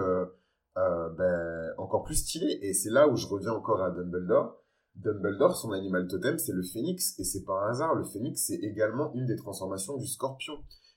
ben, 0.77 1.73
encore 1.79 2.05
plus 2.05 2.17
stylé. 2.17 2.59
Et 2.61 2.75
c'est 2.75 2.91
là 2.91 3.09
où 3.09 3.17
je 3.17 3.27
reviens 3.27 3.53
encore 3.53 3.81
à 3.81 3.91
Dumbledore 3.91 4.63
Dumbledore, 4.99 5.57
son 5.57 5.73
animal 5.73 6.07
totem, 6.09 6.39
c'est 6.39 6.53
le 6.53 6.63
phénix, 6.63 7.19
et 7.19 7.25
c'est 7.25 7.45
par 7.45 7.65
hasard, 7.65 7.95
le 7.95 8.05
phénix, 8.05 8.47
c'est 8.47 8.57
également 8.57 9.13
une 9.15 9.27
des 9.27 9.37
transformations 9.37 9.97
du 9.97 10.07
scorpion. 10.07 10.55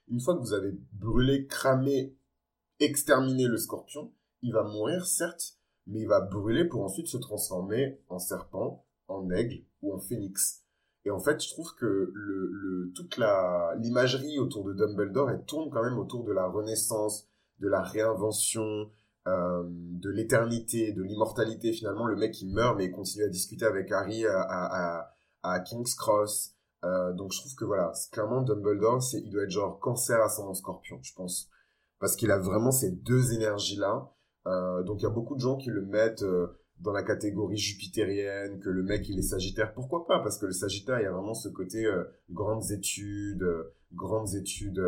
Une 0.08 0.20
fois 0.20 0.34
que 0.34 0.40
vous 0.40 0.52
avez 0.52 0.76
brûlé, 0.92 1.46
cramé, 1.46 2.16
exterminé 2.80 3.46
le 3.46 3.56
scorpion, 3.56 4.12
il 4.42 4.52
va 4.52 4.64
mourir, 4.64 5.06
certes, 5.06 5.56
mais 5.86 6.00
il 6.00 6.08
va 6.08 6.20
brûler 6.20 6.64
pour 6.64 6.82
ensuite 6.82 7.06
se 7.06 7.16
transformer 7.16 8.00
en 8.08 8.18
serpent, 8.18 8.84
en 9.06 9.30
aigle 9.30 9.64
ou 9.82 9.94
en 9.94 10.00
phénix. 10.00 10.64
Et 11.04 11.10
en 11.10 11.18
fait, 11.18 11.42
je 11.42 11.50
trouve 11.50 11.74
que 11.76 12.12
toute 12.94 13.16
l'imagerie 13.78 14.38
autour 14.38 14.64
de 14.64 14.72
Dumbledore, 14.72 15.30
elle 15.30 15.44
tourne 15.44 15.70
quand 15.70 15.82
même 15.82 15.98
autour 15.98 16.24
de 16.24 16.32
la 16.32 16.46
renaissance, 16.46 17.28
de 17.60 17.68
la 17.68 17.82
réinvention, 17.82 18.90
euh, 19.28 19.62
de 19.68 20.10
l'éternité, 20.10 20.92
de 20.92 21.02
l'immortalité. 21.02 21.72
Finalement, 21.72 22.06
le 22.06 22.16
mec 22.16 22.40
il 22.42 22.52
meurt 22.52 22.76
mais 22.76 22.86
il 22.86 22.90
continue 22.90 23.24
à 23.24 23.28
discuter 23.28 23.64
avec 23.64 23.92
Harry 23.92 24.26
à, 24.26 24.40
à, 24.40 25.14
à, 25.44 25.60
King's 25.60 25.94
Cross. 25.94 26.56
Euh, 26.84 27.12
donc 27.12 27.32
je 27.32 27.38
trouve 27.38 27.54
que 27.54 27.64
voilà, 27.64 27.92
clairement 28.10 28.42
Dumbledore, 28.42 29.00
c'est 29.00 29.20
il 29.20 29.30
doit 29.30 29.44
être 29.44 29.50
genre 29.50 29.78
cancer 29.78 30.28
son 30.28 30.52
scorpion, 30.54 30.98
je 31.02 31.14
pense, 31.14 31.48
parce 32.00 32.16
qu'il 32.16 32.32
a 32.32 32.38
vraiment 32.38 32.72
ces 32.72 32.90
deux 32.90 33.32
énergies 33.32 33.76
là. 33.76 34.10
Euh, 34.48 34.82
donc 34.82 35.00
il 35.00 35.04
y 35.04 35.06
a 35.06 35.10
beaucoup 35.10 35.36
de 35.36 35.40
gens 35.40 35.56
qui 35.56 35.70
le 35.70 35.82
mettent 35.82 36.24
dans 36.80 36.90
la 36.90 37.04
catégorie 37.04 37.58
jupitérienne, 37.58 38.58
que 38.58 38.70
le 38.70 38.82
mec 38.82 39.08
il 39.08 39.20
est 39.20 39.22
sagittaire. 39.22 39.72
Pourquoi 39.72 40.04
pas? 40.08 40.18
Parce 40.18 40.36
que 40.36 40.46
le 40.46 40.52
sagittaire, 40.52 40.98
il 40.98 41.04
y 41.04 41.06
a 41.06 41.12
vraiment 41.12 41.34
ce 41.34 41.48
côté 41.48 41.88
grandes 42.28 42.72
études, 42.72 43.46
grandes 43.92 44.34
études 44.34 44.82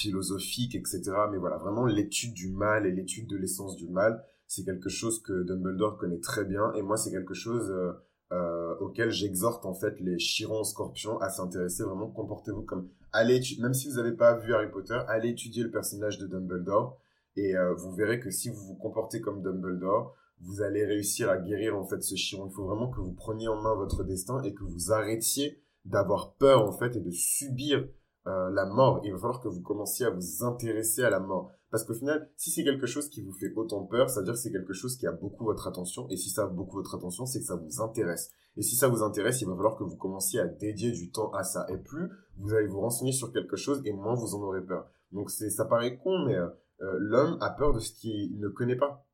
philosophique, 0.00 0.74
etc. 0.74 1.02
Mais 1.30 1.38
voilà, 1.38 1.56
vraiment 1.56 1.86
l'étude 1.86 2.34
du 2.34 2.50
mal 2.50 2.86
et 2.86 2.90
l'étude 2.90 3.28
de 3.28 3.36
l'essence 3.36 3.76
du 3.76 3.88
mal, 3.88 4.24
c'est 4.46 4.64
quelque 4.64 4.88
chose 4.88 5.22
que 5.22 5.42
Dumbledore 5.42 5.96
connaît 5.96 6.20
très 6.20 6.44
bien. 6.44 6.72
Et 6.74 6.82
moi, 6.82 6.96
c'est 6.96 7.10
quelque 7.10 7.34
chose 7.34 7.70
euh, 7.70 7.92
euh, 8.32 8.76
auquel 8.80 9.10
j'exhorte 9.10 9.66
en 9.66 9.74
fait 9.74 10.00
les 10.00 10.18
chirons 10.18 10.64
scorpions 10.64 11.18
à 11.20 11.30
s'intéresser 11.30 11.82
vraiment. 11.82 12.08
Comportez-vous 12.08 12.62
comme 12.62 12.88
allez, 13.12 13.40
même 13.60 13.74
si 13.74 13.88
vous 13.88 13.96
n'avez 13.96 14.12
pas 14.12 14.36
vu 14.36 14.54
Harry 14.54 14.70
Potter, 14.70 14.98
allez 15.08 15.30
étudier 15.30 15.62
le 15.62 15.70
personnage 15.70 16.18
de 16.18 16.26
Dumbledore 16.26 16.98
et 17.36 17.56
euh, 17.56 17.74
vous 17.74 17.92
verrez 17.92 18.20
que 18.20 18.30
si 18.30 18.48
vous 18.48 18.62
vous 18.64 18.76
comportez 18.76 19.20
comme 19.20 19.42
Dumbledore, 19.42 20.14
vous 20.40 20.62
allez 20.62 20.84
réussir 20.84 21.28
à 21.28 21.36
guérir 21.36 21.76
en 21.76 21.84
fait 21.84 22.02
ce 22.02 22.14
chiron. 22.14 22.46
Il 22.46 22.54
faut 22.54 22.64
vraiment 22.64 22.88
que 22.88 23.00
vous 23.00 23.12
preniez 23.12 23.48
en 23.48 23.60
main 23.60 23.74
votre 23.74 24.04
destin 24.04 24.42
et 24.42 24.54
que 24.54 24.64
vous 24.64 24.92
arrêtiez 24.92 25.62
d'avoir 25.84 26.34
peur 26.34 26.66
en 26.66 26.72
fait 26.72 26.96
et 26.96 27.00
de 27.00 27.10
subir 27.10 27.86
euh, 28.26 28.50
la 28.50 28.66
mort. 28.66 29.00
Il 29.04 29.12
va 29.12 29.18
falloir 29.18 29.40
que 29.40 29.48
vous 29.48 29.62
commenciez 29.62 30.06
à 30.06 30.10
vous 30.10 30.44
intéresser 30.44 31.02
à 31.02 31.10
la 31.10 31.20
mort. 31.20 31.50
Parce 31.70 31.84
qu'au 31.84 31.94
final, 31.94 32.28
si 32.36 32.50
c'est 32.50 32.64
quelque 32.64 32.86
chose 32.86 33.08
qui 33.08 33.22
vous 33.22 33.32
fait 33.32 33.52
autant 33.54 33.84
peur, 33.84 34.10
ça 34.10 34.20
veut 34.20 34.24
dire 34.24 34.34
que 34.34 34.40
c'est 34.40 34.50
quelque 34.50 34.72
chose 34.72 34.96
qui 34.96 35.06
a 35.06 35.12
beaucoup 35.12 35.44
votre 35.44 35.68
attention. 35.68 36.08
Et 36.10 36.16
si 36.16 36.28
ça 36.30 36.42
a 36.42 36.46
beaucoup 36.46 36.76
votre 36.76 36.94
attention, 36.94 37.26
c'est 37.26 37.38
que 37.38 37.46
ça 37.46 37.56
vous 37.56 37.80
intéresse. 37.80 38.30
Et 38.56 38.62
si 38.62 38.74
ça 38.74 38.88
vous 38.88 39.02
intéresse, 39.02 39.40
il 39.40 39.48
va 39.48 39.54
falloir 39.54 39.76
que 39.76 39.84
vous 39.84 39.96
commenciez 39.96 40.40
à 40.40 40.46
dédier 40.46 40.90
du 40.90 41.10
temps 41.12 41.30
à 41.30 41.44
ça. 41.44 41.66
Et 41.68 41.78
plus 41.78 42.10
vous 42.36 42.52
allez 42.54 42.66
vous 42.66 42.80
renseigner 42.80 43.12
sur 43.12 43.32
quelque 43.32 43.56
chose, 43.56 43.82
et 43.84 43.92
moins 43.92 44.14
vous 44.14 44.34
en 44.34 44.42
aurez 44.42 44.64
peur. 44.64 44.90
Donc 45.12 45.30
c'est, 45.30 45.50
ça 45.50 45.64
paraît 45.64 45.98
con, 45.98 46.24
mais 46.26 46.34
euh, 46.34 46.48
euh, 46.82 46.96
l'homme 46.98 47.38
a 47.40 47.50
peur 47.50 47.72
de 47.72 47.80
ce 47.80 47.92
qu'il 47.92 48.38
ne 48.38 48.48
connaît 48.48 48.76
pas. 48.76 49.06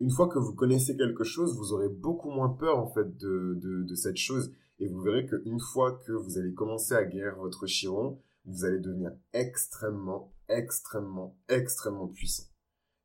Une 0.00 0.10
fois 0.10 0.28
que 0.28 0.38
vous 0.38 0.54
connaissez 0.54 0.96
quelque 0.96 1.24
chose, 1.24 1.56
vous 1.56 1.72
aurez 1.72 1.88
beaucoup 1.88 2.30
moins 2.30 2.50
peur 2.50 2.78
en 2.78 2.88
fait 2.88 3.16
de, 3.16 3.54
de, 3.62 3.84
de 3.84 3.94
cette 3.94 4.16
chose. 4.16 4.52
Et 4.78 4.88
vous 4.88 5.00
verrez 5.00 5.26
qu'une 5.26 5.60
fois 5.60 5.98
que 6.04 6.12
vous 6.12 6.38
allez 6.38 6.52
commencer 6.52 6.94
à 6.94 7.04
guérir 7.04 7.36
votre 7.36 7.66
chiron, 7.66 8.20
vous 8.46 8.64
allez 8.64 8.78
devenir 8.78 9.12
extrêmement, 9.32 10.32
extrêmement, 10.48 11.36
extrêmement 11.48 12.08
puissant. 12.08 12.44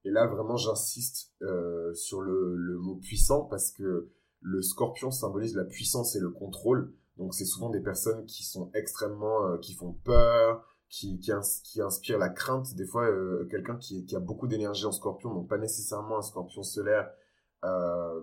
Et 0.03 0.09
là, 0.09 0.27
vraiment, 0.27 0.57
j'insiste 0.57 1.31
euh, 1.41 1.93
sur 1.93 2.21
le, 2.21 2.77
mot 2.79 2.95
puissant 2.95 3.43
parce 3.43 3.71
que 3.71 4.09
le 4.41 4.61
scorpion 4.61 5.11
symbolise 5.11 5.55
la 5.55 5.65
puissance 5.65 6.15
et 6.15 6.19
le 6.19 6.31
contrôle. 6.31 6.93
Donc, 7.17 7.35
c'est 7.35 7.45
souvent 7.45 7.69
des 7.69 7.81
personnes 7.81 8.25
qui 8.25 8.43
sont 8.43 8.71
extrêmement, 8.73 9.45
euh, 9.45 9.57
qui 9.57 9.73
font 9.73 9.93
peur, 10.03 10.65
qui, 10.89 11.19
inspirent 11.31 12.17
la 12.17 12.29
crainte. 12.29 12.75
Des 12.75 12.85
fois, 12.85 13.05
euh, 13.07 13.47
quelqu'un 13.49 13.77
qui, 13.77 14.05
qui 14.05 14.15
a 14.15 14.19
beaucoup 14.19 14.47
d'énergie 14.47 14.85
en 14.85 14.91
scorpion, 14.91 15.33
donc 15.33 15.47
pas 15.47 15.59
nécessairement 15.59 16.17
un 16.17 16.23
scorpion 16.23 16.63
solaire, 16.63 17.11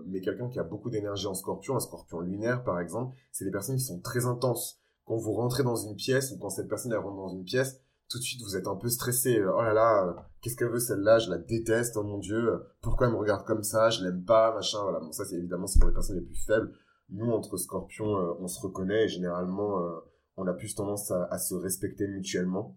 mais 0.07 0.21
quelqu'un 0.21 0.49
qui 0.49 0.59
a 0.59 0.65
beaucoup 0.65 0.91
d'énergie 0.91 1.29
en 1.29 1.35
scorpion, 1.35 1.77
un 1.77 1.81
scorpion 1.81 2.19
lunaire 2.19 2.65
par 2.65 2.81
exemple, 2.81 3.17
c'est 3.31 3.45
des 3.45 3.53
personnes 3.53 3.77
qui 3.77 3.85
sont 3.85 4.01
très 4.01 4.27
intenses. 4.27 4.81
Quand 5.09 5.17
vous 5.17 5.33
rentrez 5.33 5.63
dans 5.63 5.75
une 5.75 5.97
pièce 5.97 6.33
ou 6.33 6.39
quand 6.39 6.51
cette 6.51 6.69
personne 6.69 6.93
rentre 6.93 7.17
dans 7.17 7.31
une 7.31 7.43
pièce, 7.43 7.81
tout 8.11 8.19
de 8.19 8.23
suite 8.23 8.43
vous 8.43 8.59
êtes 8.59 8.67
un 8.67 8.77
peu 8.77 8.91
stressé. 8.91 9.43
Oh 9.43 9.63
là 9.63 9.73
là, 9.73 10.07
euh, 10.07 10.13
qu'est-ce 10.43 10.55
qu'elle 10.55 10.69
veut 10.69 10.79
celle-là? 10.79 11.19
Je 11.19 11.31
la 11.31 11.39
déteste, 11.39 11.97
oh 11.97 12.03
mon 12.03 12.19
dieu. 12.19 12.63
Pourquoi 12.83 13.07
elle 13.07 13.15
me 13.15 13.19
regarde 13.19 13.47
comme 13.47 13.63
ça? 13.63 13.89
Je 13.89 14.05
l'aime 14.05 14.23
pas, 14.25 14.55
machin. 14.55 14.83
Voilà. 14.83 15.01
Bon 15.01 15.11
ça 15.11 15.25
c'est 15.25 15.37
évidemment 15.37 15.65
pour 15.81 15.89
les 15.89 15.95
personnes 15.95 16.17
les 16.17 16.27
plus 16.27 16.45
faibles. 16.45 16.75
Nous 17.09 17.31
entre 17.31 17.57
scorpions, 17.57 18.19
euh, 18.19 18.35
on 18.39 18.49
se 18.49 18.61
reconnaît 18.61 19.07
et 19.07 19.09
généralement 19.09 19.83
euh, 19.83 19.99
on 20.37 20.47
a 20.47 20.53
plus 20.53 20.75
tendance 20.75 21.11
à, 21.11 21.39
se 21.39 21.55
respecter 21.55 22.07
mutuellement 22.07 22.77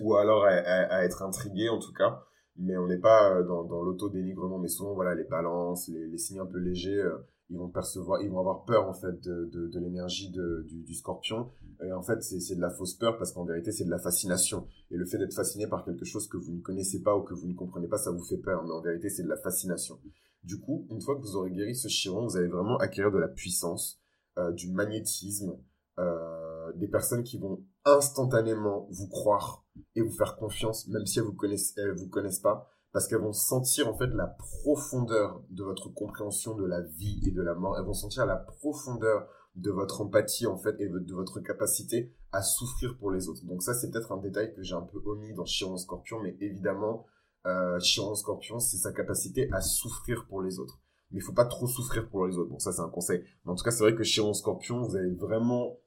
ou 0.00 0.14
alors 0.14 0.44
à, 0.44 1.04
être 1.04 1.22
intrigué 1.22 1.68
en 1.68 1.78
tout 1.78 1.92
cas. 1.92 2.22
Mais 2.56 2.78
on 2.78 2.86
n'est 2.86 2.98
pas 2.98 3.42
dans, 3.42 3.64
dans 3.64 3.82
l'auto-dénigrement. 3.82 4.58
Mais 4.58 4.68
souvent 4.68 4.94
voilà 4.94 5.14
les 5.14 5.24
balances, 5.24 5.88
les 5.88 6.16
signes 6.16 6.40
un 6.40 6.46
peu 6.46 6.58
légers 6.58 7.04
ils 7.50 7.58
vont 7.58 7.68
percevoir, 7.68 8.22
ils 8.22 8.30
vont 8.30 8.38
avoir 8.38 8.64
peur 8.64 8.88
en 8.88 8.94
fait 8.94 9.20
de, 9.20 9.46
de, 9.46 9.78
l'énergie 9.80 10.30
du, 10.30 10.82
du 10.82 10.94
scorpion. 10.94 11.50
Et 11.84 11.92
en 11.92 12.02
fait, 12.02 12.22
c'est 12.22 12.54
de 12.54 12.60
la 12.60 12.70
fausse 12.70 12.94
peur 12.94 13.18
parce 13.18 13.32
qu'en 13.32 13.44
vérité, 13.44 13.72
c'est 13.72 13.84
de 13.84 13.90
la 13.90 13.98
fascination. 13.98 14.66
Et 14.90 14.96
le 14.96 15.04
fait 15.04 15.18
d'être 15.18 15.34
fasciné 15.34 15.66
par 15.66 15.84
quelque 15.84 16.04
chose 16.04 16.28
que 16.28 16.36
vous 16.36 16.52
ne 16.52 16.60
connaissez 16.60 17.02
pas 17.02 17.16
ou 17.16 17.22
que 17.22 17.34
vous 17.34 17.48
ne 17.48 17.54
comprenez 17.54 17.88
pas, 17.88 17.98
ça 17.98 18.12
vous 18.12 18.24
fait 18.24 18.38
peur. 18.38 18.62
Mais 18.64 18.70
en 18.70 18.80
vérité, 18.80 19.08
c'est 19.08 19.24
de 19.24 19.28
la 19.28 19.36
fascination. 19.36 19.98
Du 20.44 20.60
coup, 20.60 20.86
une 20.90 21.00
fois 21.00 21.16
que 21.16 21.22
vous 21.22 21.36
aurez 21.36 21.50
guéri 21.50 21.74
ce 21.74 21.88
chiron, 21.88 22.26
vous 22.26 22.36
allez 22.36 22.48
vraiment 22.48 22.76
acquérir 22.78 23.10
de 23.10 23.18
la 23.18 23.28
puissance, 23.28 24.00
euh, 24.38 24.52
du 24.52 24.70
magnétisme, 24.70 25.58
euh, 25.98 26.72
des 26.76 26.88
personnes 26.88 27.24
qui 27.24 27.38
vont 27.38 27.64
instantanément 27.84 28.86
vous 28.90 29.08
croire 29.08 29.64
et 29.96 30.02
vous 30.02 30.12
faire 30.12 30.36
confiance, 30.36 30.86
même 30.88 31.04
si 31.04 31.18
elles 31.18 31.24
vous 31.24 31.32
vous 31.32 32.08
connaissent 32.08 32.38
pas 32.38 32.70
parce 32.92 33.06
qu'elles 33.06 33.20
vont 33.20 33.32
sentir 33.32 33.88
en 33.88 33.96
fait 33.96 34.08
la 34.08 34.26
profondeur 34.26 35.42
de 35.50 35.62
votre 35.62 35.88
compréhension 35.88 36.56
de 36.56 36.64
la 36.64 36.80
vie 36.80 37.20
et 37.26 37.30
de 37.30 37.42
la 37.42 37.54
mort. 37.54 37.76
Elles 37.78 37.84
vont 37.84 37.92
sentir 37.92 38.26
la 38.26 38.36
profondeur 38.36 39.28
de 39.56 39.70
votre 39.70 40.00
empathie 40.00 40.46
en 40.46 40.56
fait 40.56 40.80
et 40.80 40.88
de 40.88 41.14
votre 41.14 41.40
capacité 41.40 42.12
à 42.32 42.42
souffrir 42.42 42.96
pour 42.98 43.10
les 43.10 43.28
autres. 43.28 43.44
Donc 43.44 43.62
ça 43.62 43.74
c'est 43.74 43.90
peut-être 43.90 44.12
un 44.12 44.18
détail 44.18 44.54
que 44.54 44.62
j'ai 44.62 44.74
un 44.74 44.82
peu 44.82 45.00
omis 45.04 45.34
dans 45.34 45.44
Chiron 45.44 45.76
Scorpion, 45.76 46.20
mais 46.20 46.36
évidemment 46.40 47.06
euh, 47.46 47.78
Chiron 47.80 48.14
Scorpion 48.14 48.58
c'est 48.58 48.76
sa 48.76 48.92
capacité 48.92 49.48
à 49.52 49.60
souffrir 49.60 50.26
pour 50.28 50.42
les 50.42 50.58
autres. 50.58 50.80
Mais 51.10 51.18
il 51.18 51.22
faut 51.22 51.32
pas 51.32 51.46
trop 51.46 51.66
souffrir 51.66 52.08
pour 52.08 52.26
les 52.26 52.38
autres. 52.38 52.50
Bon 52.50 52.58
ça 52.58 52.72
c'est 52.72 52.82
un 52.82 52.88
conseil. 52.88 53.22
Mais 53.44 53.52
en 53.52 53.54
tout 53.54 53.64
cas 53.64 53.70
c'est 53.70 53.82
vrai 53.82 53.94
que 53.94 54.04
Chiron 54.04 54.34
Scorpion 54.34 54.82
vous 54.82 54.96
allez 54.96 55.14
vraiment 55.14 55.78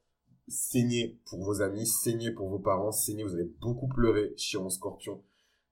saigner 0.48 1.20
pour 1.26 1.42
vos 1.42 1.62
amis, 1.62 1.86
saigner 1.86 2.30
pour 2.30 2.50
vos 2.50 2.58
parents, 2.58 2.92
saigner, 2.92 3.24
vous 3.24 3.34
allez 3.34 3.50
beaucoup 3.60 3.88
pleurer 3.88 4.34
Chiron 4.36 4.68
Scorpion 4.68 5.22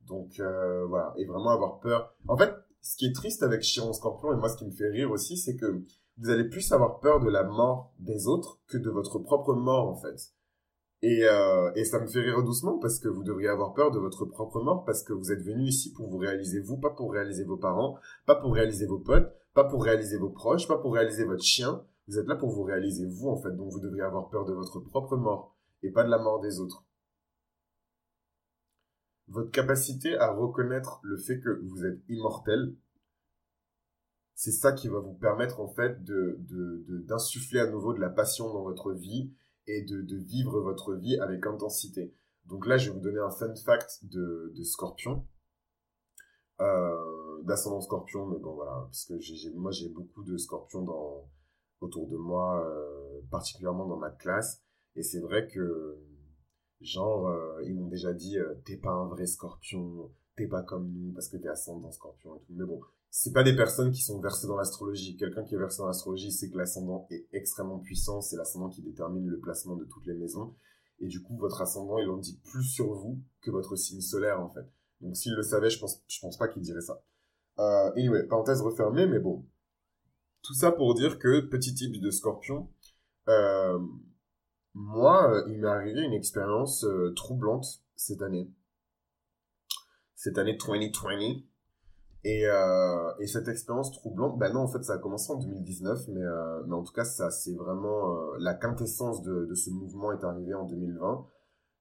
donc 0.06 0.40
euh, 0.40 0.86
voilà, 0.86 1.14
et 1.16 1.24
vraiment 1.24 1.50
avoir 1.50 1.80
peur. 1.80 2.14
En 2.28 2.36
fait, 2.36 2.52
ce 2.80 2.96
qui 2.96 3.06
est 3.06 3.14
triste 3.14 3.42
avec 3.42 3.62
Chiron 3.62 3.92
Scorpion, 3.92 4.32
et 4.32 4.36
moi 4.36 4.48
ce 4.48 4.56
qui 4.56 4.66
me 4.66 4.72
fait 4.72 4.88
rire 4.88 5.10
aussi, 5.10 5.36
c'est 5.36 5.56
que 5.56 5.82
vous 6.18 6.30
allez 6.30 6.48
plus 6.48 6.72
avoir 6.72 7.00
peur 7.00 7.20
de 7.20 7.30
la 7.30 7.44
mort 7.44 7.92
des 7.98 8.26
autres 8.26 8.60
que 8.66 8.78
de 8.78 8.90
votre 8.90 9.18
propre 9.18 9.54
mort 9.54 9.88
en 9.88 9.96
fait. 9.96 10.32
Et, 11.04 11.24
euh, 11.24 11.72
et 11.74 11.84
ça 11.84 11.98
me 11.98 12.06
fait 12.06 12.20
rire 12.20 12.44
doucement 12.44 12.78
parce 12.78 13.00
que 13.00 13.08
vous 13.08 13.24
devriez 13.24 13.48
avoir 13.48 13.74
peur 13.74 13.90
de 13.90 13.98
votre 13.98 14.24
propre 14.24 14.60
mort 14.60 14.84
parce 14.84 15.02
que 15.02 15.12
vous 15.12 15.32
êtes 15.32 15.42
venu 15.42 15.64
ici 15.64 15.92
pour 15.92 16.08
vous 16.08 16.18
réaliser 16.18 16.60
vous, 16.60 16.78
pas 16.78 16.90
pour 16.90 17.12
réaliser 17.12 17.44
vos 17.44 17.56
parents, 17.56 17.96
pas 18.24 18.36
pour 18.36 18.54
réaliser 18.54 18.86
vos 18.86 19.00
potes, 19.00 19.32
pas 19.54 19.64
pour 19.64 19.82
réaliser 19.82 20.16
vos 20.16 20.30
proches, 20.30 20.68
pas 20.68 20.78
pour 20.78 20.94
réaliser 20.94 21.24
votre 21.24 21.42
chien. 21.42 21.82
Vous 22.06 22.18
êtes 22.18 22.26
là 22.26 22.36
pour 22.36 22.50
vous 22.50 22.62
réaliser 22.62 23.06
vous 23.06 23.28
en 23.28 23.36
fait, 23.36 23.50
donc 23.50 23.72
vous 23.72 23.80
devriez 23.80 24.02
avoir 24.02 24.28
peur 24.28 24.44
de 24.44 24.52
votre 24.52 24.78
propre 24.78 25.16
mort 25.16 25.56
et 25.82 25.90
pas 25.90 26.04
de 26.04 26.10
la 26.10 26.18
mort 26.18 26.40
des 26.40 26.60
autres 26.60 26.84
votre 29.28 29.50
capacité 29.50 30.16
à 30.18 30.32
reconnaître 30.32 31.00
le 31.02 31.16
fait 31.16 31.40
que 31.40 31.60
vous 31.64 31.84
êtes 31.84 32.00
immortel, 32.08 32.74
c'est 34.34 34.52
ça 34.52 34.72
qui 34.72 34.88
va 34.88 34.98
vous 34.98 35.14
permettre 35.14 35.60
en 35.60 35.68
fait 35.68 36.02
de 36.02 36.38
d'insuffler 37.06 37.60
à 37.60 37.70
nouveau 37.70 37.94
de 37.94 38.00
la 38.00 38.10
passion 38.10 38.52
dans 38.52 38.62
votre 38.62 38.92
vie 38.92 39.32
et 39.66 39.82
de, 39.82 40.16
vivre 40.16 40.60
votre 40.60 40.94
vie 40.94 41.18
avec 41.18 41.46
intensité. 41.46 42.14
Donc 42.46 42.66
là, 42.66 42.76
je 42.76 42.90
vais 42.90 42.96
vous 42.96 43.02
donner 43.02 43.20
un 43.20 43.30
fun 43.30 43.54
fact 43.54 44.04
de, 44.04 44.52
Scorpion, 44.64 45.26
euh, 46.60 47.42
d'ascendant 47.44 47.80
Scorpion, 47.80 48.26
mais 48.26 48.38
bon 48.38 48.54
voilà, 48.54 48.82
parce 48.86 49.04
que 49.04 49.56
moi 49.56 49.70
j'ai 49.70 49.88
beaucoup 49.88 50.24
de 50.24 50.36
Scorpions 50.36 50.82
dans 50.82 51.30
autour 51.80 52.08
de 52.08 52.16
moi, 52.16 52.64
euh, 52.64 53.20
particulièrement 53.30 53.86
dans 53.86 53.96
ma 53.96 54.10
classe, 54.10 54.62
et 54.94 55.02
c'est 55.02 55.20
vrai 55.20 55.48
que 55.48 55.98
Genre, 56.82 57.28
euh, 57.28 57.62
ils 57.64 57.74
m'ont 57.74 57.86
déjà 57.86 58.12
dit, 58.12 58.38
euh, 58.38 58.54
t'es 58.64 58.76
pas 58.76 58.90
un 58.90 59.06
vrai 59.06 59.26
scorpion, 59.26 60.10
t'es 60.36 60.46
pas 60.46 60.62
comme 60.62 60.90
nous 60.90 61.12
parce 61.12 61.28
que 61.28 61.36
t'es 61.36 61.48
ascendant 61.48 61.92
scorpion 61.92 62.36
et 62.36 62.40
tout. 62.40 62.52
Mais 62.54 62.64
bon, 62.64 62.80
c'est 63.10 63.32
pas 63.32 63.44
des 63.44 63.54
personnes 63.54 63.92
qui 63.92 64.02
sont 64.02 64.20
versées 64.20 64.46
dans 64.46 64.56
l'astrologie. 64.56 65.16
Quelqu'un 65.16 65.44
qui 65.44 65.54
est 65.54 65.58
versé 65.58 65.78
dans 65.78 65.86
l'astrologie, 65.86 66.32
c'est 66.32 66.50
que 66.50 66.58
l'ascendant 66.58 67.06
est 67.10 67.26
extrêmement 67.32 67.78
puissant, 67.78 68.20
c'est 68.20 68.36
l'ascendant 68.36 68.68
qui 68.68 68.82
détermine 68.82 69.28
le 69.28 69.38
placement 69.38 69.76
de 69.76 69.84
toutes 69.84 70.06
les 70.06 70.14
maisons. 70.14 70.54
Et 70.98 71.06
du 71.06 71.22
coup, 71.22 71.36
votre 71.36 71.60
ascendant, 71.60 71.98
il 71.98 72.08
en 72.08 72.16
dit 72.16 72.40
plus 72.44 72.64
sur 72.64 72.92
vous 72.94 73.18
que 73.40 73.50
votre 73.50 73.76
signe 73.76 74.00
solaire, 74.00 74.40
en 74.40 74.48
fait. 74.48 74.66
Donc, 75.00 75.16
s'il 75.16 75.34
le 75.34 75.42
savait, 75.42 75.68
je 75.68 75.78
pense, 75.78 76.02
je 76.08 76.20
pense 76.20 76.36
pas 76.36 76.48
qu'il 76.48 76.62
dirait 76.62 76.80
ça. 76.80 77.02
Euh, 77.58 77.92
anyway, 77.96 78.24
parenthèse 78.26 78.62
refermée, 78.62 79.06
mais 79.06 79.18
bon. 79.18 79.44
Tout 80.42 80.54
ça 80.54 80.72
pour 80.72 80.94
dire 80.94 81.18
que, 81.18 81.40
petit 81.40 81.74
type 81.74 82.00
de 82.00 82.10
scorpion, 82.10 82.68
euh, 83.28 83.78
moi, 84.74 85.30
euh, 85.30 85.44
il 85.48 85.58
m'est 85.58 85.68
arrivé 85.68 86.00
une 86.02 86.12
expérience 86.12 86.84
euh, 86.84 87.12
troublante 87.14 87.82
cette 87.94 88.22
année. 88.22 88.50
Cette 90.14 90.38
année 90.38 90.56
2020. 90.56 91.42
Et, 92.24 92.46
euh, 92.46 93.12
et 93.18 93.26
cette 93.26 93.48
expérience 93.48 93.90
troublante, 93.90 94.38
ben 94.38 94.52
non, 94.52 94.60
en 94.60 94.68
fait, 94.68 94.82
ça 94.84 94.94
a 94.94 94.98
commencé 94.98 95.32
en 95.32 95.38
2019, 95.38 96.06
mais, 96.08 96.20
euh, 96.20 96.62
mais 96.66 96.74
en 96.74 96.84
tout 96.84 96.92
cas, 96.92 97.04
ça, 97.04 97.30
c'est 97.30 97.54
vraiment 97.54 98.16
la 98.38 98.54
quintessence 98.54 99.22
de, 99.22 99.44
de 99.46 99.54
ce 99.54 99.70
mouvement 99.70 100.12
est 100.12 100.22
arrivé 100.22 100.54
en 100.54 100.64
2020. 100.64 101.26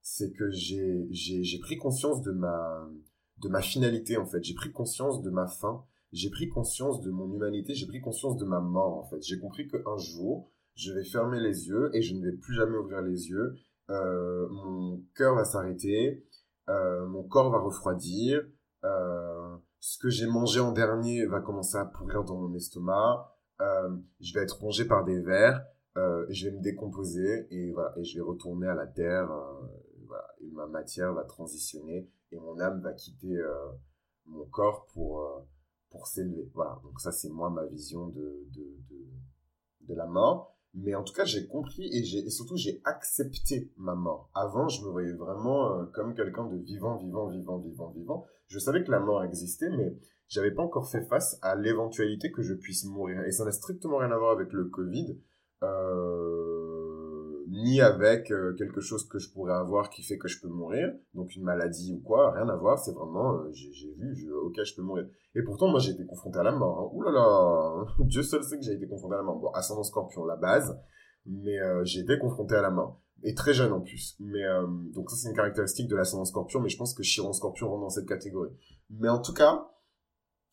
C'est 0.01 0.31
que 0.33 0.49
j'ai, 0.49 1.07
j'ai, 1.11 1.43
j'ai 1.43 1.59
pris 1.59 1.77
conscience 1.77 2.23
de 2.23 2.31
ma, 2.31 2.89
de 3.37 3.49
ma 3.49 3.61
finalité, 3.61 4.17
en 4.17 4.25
fait. 4.25 4.43
J'ai 4.43 4.55
pris 4.55 4.71
conscience 4.71 5.21
de 5.21 5.29
ma 5.29 5.47
fin. 5.47 5.85
J'ai 6.11 6.31
pris 6.31 6.49
conscience 6.49 7.01
de 7.01 7.11
mon 7.11 7.31
humanité. 7.31 7.75
J'ai 7.75 7.85
pris 7.85 8.01
conscience 8.01 8.37
de 8.37 8.45
ma 8.45 8.59
mort, 8.59 8.97
en 8.97 9.03
fait. 9.03 9.21
J'ai 9.21 9.39
compris 9.39 9.67
qu'un 9.67 9.97
jour, 9.97 10.51
je 10.75 10.93
vais 10.93 11.03
fermer 11.03 11.39
les 11.39 11.67
yeux 11.67 11.89
et 11.93 12.01
je 12.01 12.15
ne 12.15 12.23
vais 12.23 12.35
plus 12.35 12.55
jamais 12.55 12.77
ouvrir 12.77 13.01
les 13.01 13.29
yeux. 13.29 13.55
Euh, 13.89 14.47
mon 14.49 15.03
cœur 15.15 15.35
va 15.35 15.43
s'arrêter, 15.43 16.25
euh, 16.69 17.05
mon 17.07 17.23
corps 17.23 17.51
va 17.51 17.59
refroidir, 17.59 18.41
euh, 18.83 19.57
ce 19.79 19.97
que 19.99 20.09
j'ai 20.09 20.27
mangé 20.27 20.59
en 20.59 20.71
dernier 20.71 21.25
va 21.25 21.41
commencer 21.41 21.77
à 21.77 21.85
pourrir 21.85 22.23
dans 22.23 22.37
mon 22.37 22.53
estomac, 22.55 23.27
je 24.19 24.33
vais 24.33 24.41
être 24.41 24.59
rongé 24.59 24.85
par 24.85 25.03
des 25.03 25.19
vers, 25.19 25.63
je 25.95 26.45
vais 26.47 26.55
me 26.55 26.61
décomposer 26.61 27.47
et 27.51 27.73
je 28.01 28.15
vais 28.15 28.21
retourner 28.21 28.67
à 28.67 28.73
la 28.73 28.87
terre. 28.87 29.29
Ma 30.53 30.65
matière 30.65 31.13
va 31.13 31.23
transitionner 31.23 32.09
et 32.31 32.39
mon 32.39 32.59
âme 32.59 32.81
va 32.81 32.93
quitter 32.93 33.37
mon 34.25 34.45
corps 34.45 34.87
pour, 34.93 35.45
pour 35.91 36.07
s'élever. 36.07 36.49
Voilà, 36.55 36.79
donc 36.83 36.99
ça 36.99 37.11
c'est 37.11 37.29
moi 37.29 37.51
ma 37.51 37.65
vision 37.65 38.07
de, 38.07 38.47
de, 38.51 38.81
de 39.81 39.95
la 39.95 40.07
mort. 40.07 40.57
Mais 40.73 40.95
en 40.95 41.03
tout 41.03 41.13
cas, 41.13 41.25
j'ai 41.25 41.47
compris 41.47 41.89
et, 41.91 42.03
j'ai, 42.03 42.19
et 42.19 42.29
surtout 42.29 42.55
j'ai 42.55 42.81
accepté 42.85 43.71
ma 43.77 43.93
mort. 43.93 44.29
Avant, 44.33 44.69
je 44.69 44.85
me 44.85 44.89
voyais 44.89 45.13
vraiment 45.13 45.85
comme 45.93 46.15
quelqu'un 46.15 46.45
de 46.45 46.57
vivant, 46.57 46.97
vivant, 46.97 47.27
vivant, 47.27 47.57
vivant, 47.59 47.91
vivant. 47.91 48.25
Je 48.47 48.57
savais 48.57 48.83
que 48.83 48.91
la 48.91 48.99
mort 48.99 49.23
existait, 49.23 49.69
mais 49.69 49.97
j'avais 50.31 50.51
pas 50.51 50.63
encore 50.63 50.89
fait 50.89 51.01
face 51.01 51.37
à 51.41 51.55
l'éventualité 51.55 52.31
que 52.31 52.41
je 52.41 52.53
puisse 52.53 52.85
mourir. 52.85 53.21
Et 53.25 53.31
ça 53.31 53.43
n'a 53.43 53.51
strictement 53.51 53.97
rien 53.97 54.11
à 54.11 54.17
voir 54.17 54.31
avec 54.31 54.53
le 54.53 54.65
Covid, 54.65 55.19
euh, 55.63 56.90
ni 57.51 57.81
avec 57.81 58.31
euh, 58.31 58.55
quelque 58.57 58.79
chose 58.79 59.07
que 59.07 59.19
je 59.19 59.29
pourrais 59.31 59.53
avoir 59.53 59.89
qui 59.89 60.03
fait 60.03 60.17
que 60.17 60.29
je 60.29 60.39
peux 60.41 60.47
mourir, 60.47 60.89
donc 61.13 61.35
une 61.35 61.43
maladie 61.43 61.93
ou 61.93 61.99
quoi, 61.99 62.31
rien 62.31 62.47
à 62.47 62.55
voir. 62.55 62.79
C'est 62.79 62.93
vraiment, 62.93 63.33
euh, 63.33 63.51
j'ai, 63.51 63.93
vu, 63.93 64.15
je, 64.15 64.31
ok, 64.31 64.63
je 64.63 64.75
peux 64.75 64.81
mourir. 64.81 65.05
Et 65.35 65.43
pourtant, 65.43 65.67
moi, 65.67 65.79
j'ai 65.79 65.91
été 65.91 66.05
confronté 66.05 66.39
à 66.39 66.43
la 66.43 66.53
mort. 66.53 66.79
Hein. 66.79 66.89
Ouh 66.93 67.01
là 67.03 67.11
là, 67.11 67.85
Dieu 68.05 68.23
seul 68.23 68.43
sait 68.43 68.57
que 68.57 68.63
j'ai 68.63 68.73
été 68.73 68.87
confronté 68.87 69.15
à 69.15 69.17
la 69.17 69.23
mort. 69.23 69.37
Bon, 69.37 69.49
ascendant 69.51 69.83
Scorpion, 69.83 70.23
la 70.25 70.37
base, 70.37 70.79
mais 71.25 71.59
euh, 71.59 71.83
j'ai 71.83 71.99
été 71.99 72.17
confronté 72.17 72.55
à 72.55 72.61
la 72.61 72.71
mort. 72.71 73.01
Et 73.23 73.35
très 73.35 73.53
jeune 73.53 73.71
en 73.71 73.81
plus. 73.81 74.15
Mais 74.19 74.41
donc 74.95 75.11
ça, 75.11 75.15
c'est 75.15 75.29
une 75.29 75.35
caractéristique 75.35 75.87
de 75.87 75.95
l'ascendant 75.95 76.25
Scorpion, 76.25 76.59
mais 76.59 76.69
je 76.69 76.77
pense 76.77 76.95
que 76.95 77.03
Chiron 77.03 77.33
Scorpion 77.33 77.69
rentre 77.69 77.81
dans 77.81 77.89
cette 77.89 78.07
catégorie. 78.07 78.49
Mais 78.89 79.09
en 79.09 79.21
tout 79.21 79.33
cas, 79.33 79.67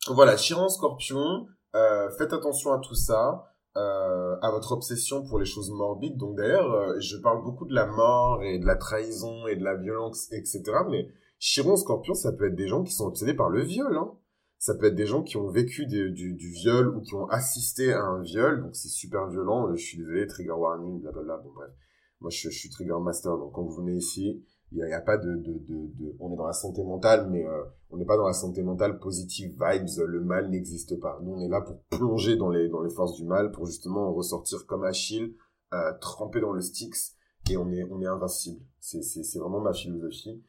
voilà, 0.07 0.37
Chiron 0.37 0.69
Scorpion, 0.69 1.47
euh, 1.75 2.09
faites 2.17 2.33
attention 2.33 2.71
à 2.71 2.79
tout 2.79 2.95
ça, 2.95 3.45
euh, 3.79 4.35
à 4.41 4.51
votre 4.51 4.73
obsession 4.73 5.23
pour 5.23 5.39
les 5.39 5.45
choses 5.45 5.71
morbides. 5.71 6.17
Donc 6.17 6.35
d'ailleurs, 6.35 6.71
euh, 6.73 6.99
je 6.99 7.15
parle 7.17 7.43
beaucoup 7.43 7.65
de 7.65 7.73
la 7.73 7.85
mort 7.85 8.43
et 8.43 8.59
de 8.59 8.65
la 8.65 8.75
trahison 8.75 9.47
et 9.47 9.55
de 9.55 9.63
la 9.63 9.75
violence, 9.75 10.29
etc. 10.33 10.63
Mais 10.89 11.07
Chiron 11.39 11.77
Scorpion, 11.77 12.13
ça 12.13 12.33
peut 12.33 12.47
être 12.47 12.55
des 12.55 12.67
gens 12.67 12.83
qui 12.83 12.91
sont 12.91 13.05
obsédés 13.05 13.33
par 13.33 13.49
le 13.49 13.63
viol. 13.63 13.95
Hein. 13.95 14.11
Ça 14.57 14.75
peut 14.75 14.87
être 14.87 14.95
des 14.95 15.05
gens 15.05 15.23
qui 15.23 15.37
ont 15.37 15.49
vécu 15.49 15.85
du, 15.85 16.11
viol 16.37 16.89
ou 16.89 16.99
qui 16.99 17.15
ont 17.15 17.27
assisté 17.27 17.93
à 17.93 18.03
un 18.03 18.21
viol. 18.21 18.63
Donc 18.63 18.75
c'est 18.75 18.89
super 18.89 19.27
violent. 19.29 19.73
Je 19.73 19.81
suis 19.81 19.97
désolé, 19.97 20.27
trigger 20.27 20.51
warning, 20.51 20.99
blablabla. 20.99 21.37
Bon 21.37 21.51
bref, 21.55 21.71
moi 22.19 22.29
je 22.29 22.49
suis 22.49 22.69
trigger 22.69 22.99
master. 23.01 23.37
Donc 23.37 23.53
quand 23.53 23.63
vous 23.63 23.77
venez 23.77 23.95
ici, 23.95 24.43
il 24.71 24.77
n'y 24.77 24.93
a, 24.93 24.97
a, 24.97 25.01
pas 25.01 25.17
de, 25.17 25.35
de, 25.35 25.53
de, 25.53 25.87
de, 25.97 26.15
on 26.19 26.31
est 26.31 26.35
dans 26.35 26.45
la 26.45 26.53
santé 26.53 26.83
mentale 26.83 27.27
mais 27.29 27.45
euh, 27.45 27.63
on 27.89 27.97
n'est 27.97 28.05
pas 28.05 28.17
dans 28.17 28.27
la 28.27 28.33
santé 28.33 28.61
mentale 28.61 28.99
positive 28.99 29.51
vibes 29.59 29.87
le 30.05 30.21
mal 30.21 30.49
n'existe 30.49 30.99
pas. 30.99 31.19
Nous 31.23 31.33
on 31.33 31.41
est 31.41 31.47
là 31.47 31.61
pour 31.61 31.81
plonger 31.89 32.35
dans 32.35 32.49
les 32.49 32.69
dans 32.69 32.81
les 32.81 32.91
forces 32.91 33.15
du 33.15 33.25
mal 33.25 33.51
pour 33.51 33.65
justement 33.65 34.13
ressortir 34.13 34.65
comme 34.67 34.83
Achille 34.83 35.35
euh, 35.73 35.93
tremper 35.99 36.39
dans 36.39 36.51
le 36.51 36.61
Styx 36.61 37.15
et 37.49 37.57
on 37.57 37.71
est 37.71 37.83
on 37.83 38.01
est 38.01 38.07
invincible. 38.07 38.61
C'est 38.79 39.01
c'est 39.01 39.23
c'est 39.23 39.39
vraiment 39.39 39.59
ma 39.59 39.73
philosophie. 39.73 40.43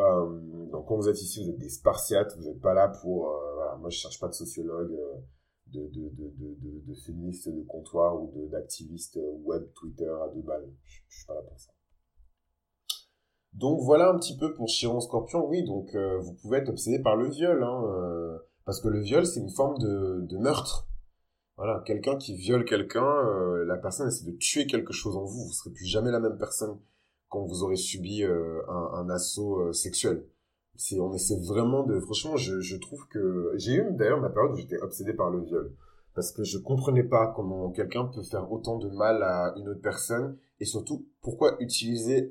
Euh, 0.00 0.66
donc 0.70 0.86
quand 0.86 0.96
vous 0.96 1.08
êtes 1.08 1.20
ici 1.20 1.44
vous 1.44 1.50
êtes 1.50 1.58
des 1.58 1.68
spartiates 1.68 2.36
vous 2.38 2.44
n'êtes 2.44 2.60
pas 2.60 2.72
là 2.72 2.88
pour 2.88 3.30
euh, 3.30 3.54
voilà 3.56 3.76
moi 3.76 3.90
je 3.90 3.98
cherche 3.98 4.20
pas 4.20 4.28
de 4.28 4.34
sociologue 4.34 4.92
euh, 4.92 5.14
de, 5.66 5.80
de, 5.88 6.08
de, 6.10 6.32
de, 6.38 6.86
de, 6.86 6.94
féministes 6.94 7.48
de 7.48 7.62
comptoir 7.64 8.16
ou 8.16 8.48
d'activistes 8.50 9.18
web 9.44 9.64
Twitter 9.74 10.08
à 10.08 10.28
deux 10.34 10.40
balles. 10.40 10.70
Je, 10.84 11.00
je 11.08 11.16
suis 11.18 11.26
pas 11.26 11.34
là 11.34 11.42
pour 11.42 11.58
ça 11.58 11.72
donc 13.54 13.80
voilà 13.82 14.10
un 14.10 14.18
petit 14.18 14.36
peu 14.36 14.54
pour 14.54 14.68
Chiron 14.68 15.00
Scorpion. 15.00 15.46
Oui, 15.46 15.64
donc 15.64 15.94
euh, 15.94 16.18
vous 16.18 16.34
pouvez 16.34 16.58
être 16.58 16.68
obsédé 16.68 16.98
par 17.00 17.16
le 17.16 17.28
viol, 17.28 17.62
hein, 17.62 17.82
euh, 17.86 18.38
parce 18.64 18.80
que 18.80 18.88
le 18.88 19.00
viol 19.00 19.26
c'est 19.26 19.40
une 19.40 19.50
forme 19.50 19.78
de, 19.78 20.20
de 20.22 20.36
meurtre. 20.36 20.88
Voilà, 21.56 21.82
quelqu'un 21.84 22.16
qui 22.16 22.36
viole 22.36 22.64
quelqu'un, 22.64 23.04
euh, 23.04 23.64
la 23.64 23.76
personne 23.76 24.08
essaie 24.08 24.30
de 24.30 24.36
tuer 24.36 24.66
quelque 24.66 24.92
chose 24.92 25.16
en 25.16 25.24
vous. 25.24 25.46
Vous 25.46 25.52
serez 25.52 25.70
plus 25.70 25.86
jamais 25.86 26.12
la 26.12 26.20
même 26.20 26.38
personne 26.38 26.78
quand 27.28 27.44
vous 27.44 27.64
aurez 27.64 27.76
subi 27.76 28.22
un, 28.22 28.70
un, 28.70 29.10
assaut 29.10 29.72
sexuel. 29.72 30.24
C'est, 30.76 31.00
on 31.00 31.12
essaie 31.12 31.38
vraiment 31.40 31.82
de. 31.82 31.98
Franchement, 31.98 32.36
je, 32.36 32.60
je 32.60 32.76
trouve 32.76 33.06
que 33.08 33.52
j'ai 33.56 33.74
eu 33.74 33.86
d'ailleurs 33.90 34.20
ma 34.20 34.30
période 34.30 34.52
où 34.52 34.56
j'étais 34.56 34.78
obsédé 34.80 35.12
par 35.12 35.30
le 35.30 35.42
viol 35.42 35.74
parce 36.14 36.32
que 36.32 36.42
je 36.42 36.58
comprenais 36.58 37.04
pas 37.04 37.32
comment 37.34 37.70
quelqu'un 37.70 38.04
peut 38.06 38.22
faire 38.22 38.50
autant 38.50 38.78
de 38.78 38.88
mal 38.88 39.22
à 39.22 39.54
une 39.56 39.68
autre 39.68 39.80
personne 39.80 40.36
et 40.58 40.64
surtout 40.64 41.06
pourquoi 41.20 41.56
utiliser 41.60 42.30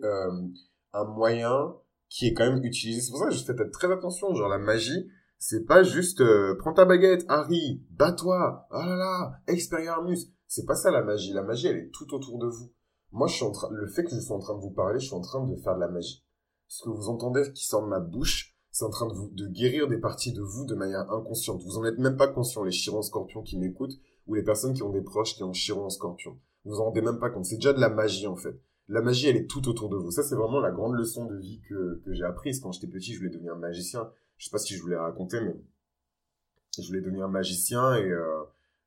un 0.97 1.05
moyen 1.05 1.75
qui 2.09 2.27
est 2.27 2.33
quand 2.33 2.45
même 2.45 2.63
utilisé. 2.63 3.01
C'est 3.01 3.11
pour 3.11 3.19
ça 3.19 3.27
que 3.27 3.33
je 3.33 3.43
fais 3.43 3.69
très 3.69 3.91
attention. 3.91 4.33
Genre, 4.33 4.47
la 4.47 4.57
magie, 4.57 5.09
c'est 5.39 5.65
pas 5.65 5.83
juste 5.83 6.21
euh, 6.21 6.55
prends 6.57 6.73
ta 6.73 6.85
baguette, 6.85 7.25
Harry, 7.27 7.83
bats-toi, 7.91 8.67
ah 8.71 8.85
là 8.85 8.95
là, 8.95 9.31
Expelliarmus. 9.47 10.17
C'est 10.47 10.65
pas 10.65 10.75
ça 10.75 10.91
la 10.91 11.03
magie. 11.03 11.33
La 11.33 11.43
magie, 11.43 11.67
elle 11.67 11.77
est 11.77 11.91
tout 11.91 12.13
autour 12.13 12.39
de 12.39 12.47
vous. 12.47 12.71
Moi, 13.11 13.27
je 13.27 13.35
suis 13.35 13.45
en 13.45 13.51
train, 13.51 13.69
le 13.71 13.87
fait 13.87 14.03
que 14.03 14.11
je 14.11 14.19
sois 14.19 14.35
en 14.35 14.39
train 14.39 14.55
de 14.55 14.61
vous 14.61 14.71
parler, 14.71 14.99
je 14.99 15.05
suis 15.05 15.15
en 15.15 15.21
train 15.21 15.45
de 15.45 15.55
faire 15.57 15.75
de 15.75 15.81
la 15.81 15.87
magie. 15.87 16.25
Ce 16.67 16.83
que 16.83 16.89
vous 16.89 17.09
entendez 17.09 17.51
qui 17.53 17.65
sort 17.65 17.83
de 17.83 17.87
ma 17.87 17.99
bouche, 17.99 18.55
c'est 18.71 18.83
en 18.83 18.89
train 18.89 19.07
de 19.07 19.13
vous, 19.13 19.29
de 19.31 19.47
guérir 19.47 19.87
des 19.87 19.97
parties 19.97 20.33
de 20.33 20.41
vous 20.41 20.65
de 20.65 20.75
manière 20.75 21.09
inconsciente. 21.11 21.63
Vous 21.63 21.77
en 21.77 21.85
êtes 21.85 21.97
même 21.97 22.17
pas 22.17 22.27
conscient, 22.27 22.63
les 22.63 22.71
chirons 22.71 23.01
scorpions 23.01 23.41
qui 23.41 23.57
m'écoutent, 23.57 23.97
ou 24.27 24.35
les 24.35 24.43
personnes 24.43 24.73
qui 24.73 24.83
ont 24.83 24.91
des 24.91 25.01
proches 25.01 25.35
qui 25.35 25.43
ont 25.43 25.53
chiron 25.53 25.89
scorpion. 25.89 26.37
Vous 26.65 26.79
en 26.79 26.85
rendez 26.85 27.01
même 27.01 27.19
pas 27.19 27.29
compte. 27.29 27.45
C'est 27.45 27.55
déjà 27.55 27.73
de 27.73 27.79
la 27.79 27.89
magie, 27.89 28.27
en 28.27 28.35
fait 28.35 28.61
la 28.87 29.01
magie, 29.01 29.27
elle 29.27 29.35
est 29.35 29.49
tout 29.49 29.67
autour 29.67 29.89
de 29.89 29.97
vous. 29.97 30.11
Ça, 30.11 30.23
c'est 30.23 30.35
vraiment 30.35 30.59
la 30.59 30.71
grande 30.71 30.95
leçon 30.95 31.25
de 31.25 31.35
vie 31.35 31.61
que, 31.67 32.01
que 32.05 32.13
j'ai 32.13 32.23
apprise. 32.23 32.59
Quand 32.59 32.71
j'étais 32.71 32.87
petit, 32.87 33.13
je 33.13 33.19
voulais 33.19 33.31
devenir 33.31 33.55
magicien. 33.55 34.09
Je 34.37 34.45
sais 34.45 34.51
pas 34.51 34.59
si 34.59 34.75
je 34.75 34.81
voulais 34.81 34.97
raconter, 34.97 35.41
mais 35.41 35.55
je 36.79 36.87
voulais 36.87 37.01
devenir 37.01 37.27
magicien 37.27 37.95
et 37.95 38.09
euh, 38.09 38.43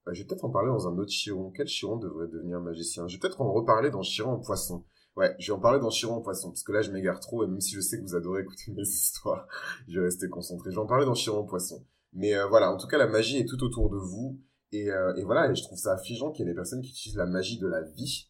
bah, 0.07 0.13
je 0.15 0.23
vais 0.23 0.27
peut-être 0.27 0.45
en 0.45 0.51
parler 0.51 0.69
dans 0.69 0.89
un 0.89 0.97
autre 0.97 1.11
Chiron. 1.11 1.51
Quel 1.51 1.67
Chiron 1.67 1.97
devrait 1.97 2.29
devenir 2.29 2.61
magicien? 2.61 3.09
Je 3.09 3.17
vais 3.17 3.21
peut-être 3.21 3.41
en 3.41 3.53
reparler 3.53 3.91
dans 3.91 4.03
Chiron 4.03 4.33
en 4.33 4.39
poisson. 4.39 4.85
Ouais, 5.17 5.35
je 5.39 5.53
vais 5.53 5.59
en 5.59 5.61
parler 5.61 5.81
dans 5.81 5.91
Chiron 5.91 6.15
en 6.15 6.21
poisson, 6.23 6.51
parce 6.51 6.63
que 6.63 6.73
là, 6.73 6.83
je 6.83 6.93
m'égare 6.93 7.21
trop, 7.21 7.43
et 7.45 7.47
même 7.47 7.61
si 7.61 7.75
je 7.75 7.81
sais 7.81 7.99
que 7.99 8.03
vous 8.03 8.15
adorez 8.15 8.43
écouter 8.43 8.73
mes 8.77 8.83
histoires, 8.83 9.47
je 9.89 9.99
vais 9.99 10.07
rester 10.07 10.29
concentré. 10.29 10.71
Je 10.71 10.77
vais 10.77 10.83
en 10.83 10.87
parler 10.87 11.05
dans 11.05 11.15
Chiron 11.15 11.41
en 11.41 11.45
poisson. 11.45 11.85
Mais 12.13 12.35
euh, 12.35 12.47
voilà, 12.47 12.73
en 12.73 12.79
tout 12.79 12.87
cas, 12.87 12.97
la 12.97 13.07
magie 13.07 13.39
est 13.39 13.45
tout 13.45 13.63
autour 13.63 13.91
de 13.91 13.97
vous. 13.97 14.41
Et, 14.73 14.91
euh, 14.91 15.15
et 15.17 15.25
voilà, 15.25 15.51
et 15.51 15.55
je 15.55 15.63
trouve 15.65 15.79
ça 15.79 15.95
affligeant 15.95 16.31
qu'il 16.31 16.47
y 16.47 16.49
ait 16.49 16.53
des 16.53 16.57
personnes 16.57 16.81
qui 16.81 16.91
utilisent 16.91 17.17
la 17.17 17.27
magie 17.27 17.59
de 17.59 17.67
la 17.67 17.83
vie 17.83 18.30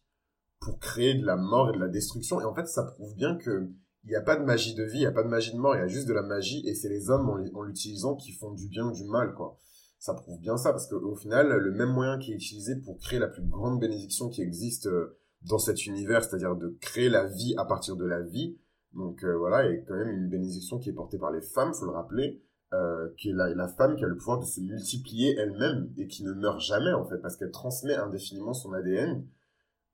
pour 0.61 0.79
créer 0.79 1.15
de 1.15 1.25
la 1.25 1.35
mort 1.35 1.69
et 1.69 1.73
de 1.73 1.79
la 1.79 1.89
destruction. 1.89 2.39
Et 2.39 2.45
en 2.45 2.53
fait, 2.53 2.67
ça 2.67 2.83
prouve 2.83 3.13
bien 3.15 3.35
que 3.35 3.67
il 4.03 4.09
n'y 4.09 4.15
a 4.15 4.21
pas 4.21 4.35
de 4.35 4.43
magie 4.43 4.73
de 4.73 4.83
vie, 4.83 4.97
il 4.97 5.01
n'y 5.01 5.05
a 5.05 5.11
pas 5.11 5.23
de 5.23 5.27
magie 5.27 5.51
de 5.51 5.59
mort, 5.59 5.75
il 5.75 5.79
y 5.79 5.83
a 5.83 5.87
juste 5.87 6.07
de 6.07 6.13
la 6.13 6.23
magie 6.23 6.67
et 6.67 6.73
c'est 6.73 6.89
les 6.89 7.09
hommes 7.11 7.29
en, 7.29 7.61
l'utilisant 7.61 8.15
qui 8.15 8.31
font 8.31 8.51
du 8.51 8.67
bien 8.67 8.87
ou 8.87 8.91
du 8.91 9.05
mal, 9.05 9.33
quoi. 9.33 9.57
Ça 9.99 10.15
prouve 10.15 10.39
bien 10.39 10.57
ça 10.57 10.71
parce 10.71 10.87
qu'au 10.87 11.15
final, 11.15 11.49
le 11.49 11.71
même 11.71 11.91
moyen 11.91 12.17
qui 12.17 12.31
est 12.31 12.35
utilisé 12.35 12.75
pour 12.77 12.97
créer 12.97 13.19
la 13.19 13.27
plus 13.27 13.43
grande 13.43 13.79
bénédiction 13.79 14.29
qui 14.29 14.41
existe 14.41 14.87
euh, 14.87 15.19
dans 15.43 15.59
cet 15.59 15.85
univers, 15.85 16.23
c'est-à-dire 16.23 16.55
de 16.55 16.75
créer 16.81 17.09
la 17.09 17.27
vie 17.27 17.53
à 17.57 17.65
partir 17.65 17.95
de 17.95 18.05
la 18.05 18.21
vie. 18.21 18.57
Donc 18.93 19.23
euh, 19.23 19.37
voilà, 19.37 19.67
il 19.67 19.75
y 19.75 19.77
a 19.77 19.81
quand 19.81 19.95
même 19.95 20.09
une 20.09 20.29
bénédiction 20.29 20.79
qui 20.79 20.89
est 20.89 20.93
portée 20.93 21.19
par 21.19 21.31
les 21.31 21.41
femmes, 21.41 21.73
faut 21.73 21.85
le 21.85 21.91
rappeler, 21.91 22.41
euh, 22.73 23.09
qui 23.17 23.29
est 23.29 23.33
la, 23.33 23.53
la 23.53 23.67
femme 23.67 23.95
qui 23.95 24.03
a 24.03 24.07
le 24.07 24.17
pouvoir 24.17 24.39
de 24.39 24.45
se 24.45 24.61
multiplier 24.61 25.35
elle-même 25.37 25.91
et 25.97 26.07
qui 26.07 26.23
ne 26.23 26.33
meurt 26.33 26.59
jamais 26.59 26.93
en 26.93 27.05
fait 27.05 27.19
parce 27.19 27.35
qu'elle 27.35 27.51
transmet 27.51 27.95
indéfiniment 27.95 28.53
son 28.53 28.73
ADN 28.73 29.23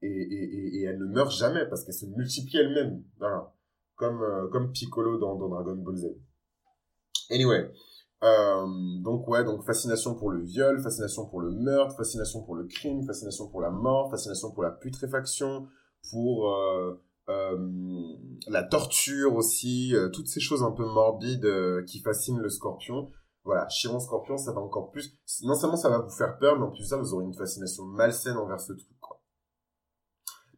et, 0.01 0.07
et, 0.07 0.77
et, 0.77 0.83
elle 0.83 0.99
ne 0.99 1.05
meurt 1.05 1.31
jamais 1.31 1.65
parce 1.67 1.83
qu'elle 1.83 1.95
se 1.95 2.05
multiplie 2.05 2.57
elle-même. 2.57 3.03
Voilà. 3.19 3.53
Comme, 3.95 4.21
euh, 4.21 4.47
comme 4.49 4.71
Piccolo 4.71 5.17
dans, 5.17 5.36
dans 5.36 5.49
Dragon 5.49 5.75
Ball 5.75 5.95
Z. 5.95 6.05
Anyway. 7.29 7.71
Euh, 8.23 8.65
donc 9.03 9.27
ouais, 9.27 9.43
donc 9.43 9.63
fascination 9.63 10.15
pour 10.15 10.31
le 10.31 10.41
viol, 10.41 10.81
fascination 10.81 11.27
pour 11.27 11.39
le 11.39 11.51
meurtre, 11.51 11.95
fascination 11.95 12.41
pour 12.41 12.55
le 12.55 12.65
crime, 12.65 13.05
fascination 13.05 13.47
pour 13.47 13.62
la 13.62 13.69
mort, 13.69 14.10
fascination 14.10 14.51
pour 14.51 14.63
la 14.63 14.71
putréfaction, 14.71 15.67
pour 16.10 16.51
euh, 16.51 16.99
euh 17.29 17.57
la 18.47 18.63
torture 18.63 19.36
aussi, 19.36 19.95
euh, 19.95 20.10
toutes 20.10 20.27
ces 20.27 20.39
choses 20.39 20.63
un 20.63 20.71
peu 20.71 20.86
morbides 20.86 21.47
qui 21.86 21.99
fascinent 21.99 22.39
le 22.39 22.49
scorpion. 22.49 23.12
Voilà, 23.43 23.65
Chiron 23.69 23.99
Scorpion, 23.99 24.38
ça 24.38 24.51
va 24.51 24.60
encore 24.60 24.91
plus. 24.91 25.13
Non 25.43 25.55
seulement 25.55 25.77
ça 25.77 25.89
va 25.89 25.99
vous 25.99 26.10
faire 26.10 26.38
peur, 26.38 26.60
mais 26.60 26.65
en 26.65 26.71
plus 26.71 26.83
ça, 26.83 26.97
vous 26.97 27.13
aurez 27.13 27.23
une 27.23 27.33
fascination 27.33 27.86
malsaine 27.86 28.36
envers 28.36 28.60
ce 28.60 28.73
truc. 28.73 28.96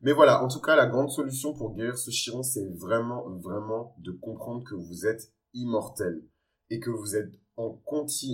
Mais 0.01 0.13
voilà, 0.13 0.43
en 0.43 0.47
tout 0.47 0.61
cas, 0.61 0.75
la 0.75 0.87
grande 0.87 1.09
solution 1.09 1.53
pour 1.53 1.73
guérir 1.73 1.97
ce 1.97 2.09
chiron, 2.09 2.41
c'est 2.41 2.65
vraiment, 2.77 3.29
vraiment 3.29 3.95
de 3.99 4.11
comprendre 4.11 4.63
que 4.63 4.75
vous 4.75 5.05
êtes 5.05 5.33
immortel 5.53 6.23
et 6.69 6.79
que 6.79 6.89
vous 6.89 7.15
êtes 7.15 7.33
en, 7.57 7.77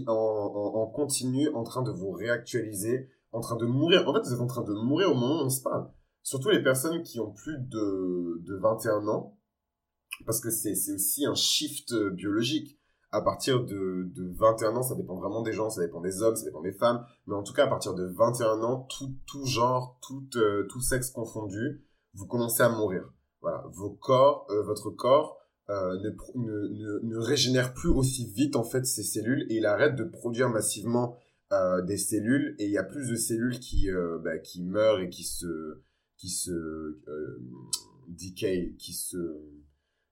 en, 0.08 0.88
continu 0.88 1.50
en 1.50 1.64
train 1.64 1.82
de 1.82 1.92
vous 1.92 2.12
réactualiser, 2.12 3.10
en 3.32 3.40
train 3.40 3.56
de 3.56 3.66
mourir. 3.66 4.08
En 4.08 4.14
fait, 4.14 4.22
vous 4.22 4.34
êtes 4.34 4.42
en 4.42 4.48
train 4.48 4.64
de 4.64 4.74
mourir 4.74 5.12
au 5.12 5.16
moment 5.16 5.42
où 5.42 5.46
on 5.46 5.50
se 5.50 5.64
parle. 5.64 5.90
Surtout 6.22 6.50
les 6.50 6.62
personnes 6.62 7.02
qui 7.02 7.20
ont 7.20 7.32
plus 7.32 7.58
de, 7.58 8.42
de 8.44 8.56
21 8.58 9.08
ans, 9.08 9.38
parce 10.26 10.40
que 10.40 10.50
c'est 10.50 10.74
aussi 10.94 11.26
un 11.26 11.36
shift 11.36 11.94
biologique 12.12 12.80
à 13.16 13.22
partir 13.22 13.64
de, 13.64 14.12
de 14.14 14.34
21 14.38 14.76
ans, 14.76 14.84
ça 14.84 14.94
dépend 14.94 15.16
vraiment 15.16 15.42
des 15.42 15.54
gens, 15.54 15.70
ça 15.70 15.82
dépend 15.82 16.02
des 16.02 16.22
hommes, 16.22 16.36
ça 16.36 16.44
dépend 16.44 16.62
des 16.62 16.74
femmes, 16.74 17.06
mais 17.28 17.36
en 17.36 17.44
tout 17.44 17.54
cas 17.54 17.64
à 17.64 17.68
partir 17.68 17.94
de 17.94 18.06
21 18.06 18.62
ans, 18.62 18.88
tout, 18.90 19.16
tout 19.26 19.46
genre, 19.46 19.98
tout, 20.06 20.28
euh, 20.36 20.68
tout 20.70 20.82
sexe 20.82 21.12
confondu, 21.12 21.86
vous 22.14 22.28
commencez 22.28 22.62
à 22.62 22.68
mourir. 22.68 23.10
Voilà, 23.42 23.64
vos 23.72 23.92
corps, 23.92 24.46
euh, 24.50 24.64
votre 24.64 24.90
corps 24.90 25.38
euh, 25.70 25.98
ne, 26.00 26.10
ne, 26.36 27.00
ne, 27.04 27.18
régénère 27.18 27.74
plus 27.74 27.90
aussi 27.90 28.30
vite 28.34 28.58
en 28.58 28.64
fait 28.64 28.86
ses 28.86 29.04
cellules 29.04 29.48
et 29.50 29.56
il 29.56 29.66
arrête 29.66 29.96
de 29.96 30.04
produire 30.04 30.50
massivement 30.50 31.18
des 31.88 31.98
cellules 31.98 32.54
et 32.60 32.66
il 32.66 32.72
y 32.72 32.78
a 32.78 32.84
plus 32.84 33.10
de 33.10 33.16
cellules 33.16 33.60
qui, 33.60 33.88
bah, 34.26 34.38
qui 34.40 34.62
meurent 34.62 35.00
et 35.00 35.10
qui 35.10 35.24
se, 35.24 35.84
qui 36.18 36.28
se 36.28 37.00
qui 38.18 38.94
se 38.94 39.18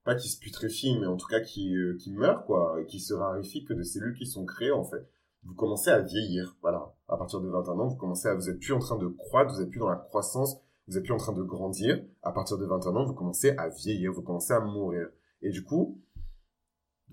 pas 0.04 0.14
qui 0.14 0.28
se 0.28 0.38
putréfient, 0.38 0.98
mais 0.98 1.06
en 1.06 1.16
tout 1.16 1.26
cas 1.26 1.40
qui, 1.40 1.74
euh, 1.76 1.96
qui 1.98 2.12
meurent, 2.12 2.44
quoi, 2.44 2.80
et 2.80 2.86
qui 2.86 3.00
se 3.00 3.14
raréfient 3.14 3.64
que 3.64 3.72
de 3.72 3.82
cellules 3.82 4.14
qui 4.14 4.26
sont 4.26 4.44
créées, 4.44 4.70
en 4.70 4.84
fait. 4.84 5.08
Vous 5.44 5.54
commencez 5.54 5.90
à 5.90 6.00
vieillir, 6.00 6.56
voilà. 6.62 6.94
À 7.08 7.16
partir 7.16 7.40
de 7.40 7.48
21 7.48 7.78
ans, 7.78 7.88
vous 7.88 7.96
commencez 7.96 8.28
à, 8.28 8.34
vous 8.34 8.48
êtes 8.48 8.60
plus 8.60 8.72
en 8.72 8.78
train 8.78 8.98
de 8.98 9.08
croître, 9.08 9.54
vous 9.54 9.60
êtes 9.60 9.70
plus 9.70 9.80
dans 9.80 9.88
la 9.88 9.96
croissance, 9.96 10.56
vous 10.86 10.96
êtes 10.96 11.04
plus 11.04 11.12
en 11.12 11.18
train 11.18 11.32
de 11.32 11.42
grandir. 11.42 12.02
À 12.22 12.32
partir 12.32 12.58
de 12.58 12.66
21 12.66 12.96
ans, 12.96 13.04
vous 13.04 13.14
commencez 13.14 13.50
à 13.50 13.68
vieillir, 13.68 14.12
vous 14.12 14.22
commencez 14.22 14.52
à 14.52 14.60
mourir. 14.60 15.08
Et 15.42 15.50
du 15.50 15.64
coup, 15.64 16.00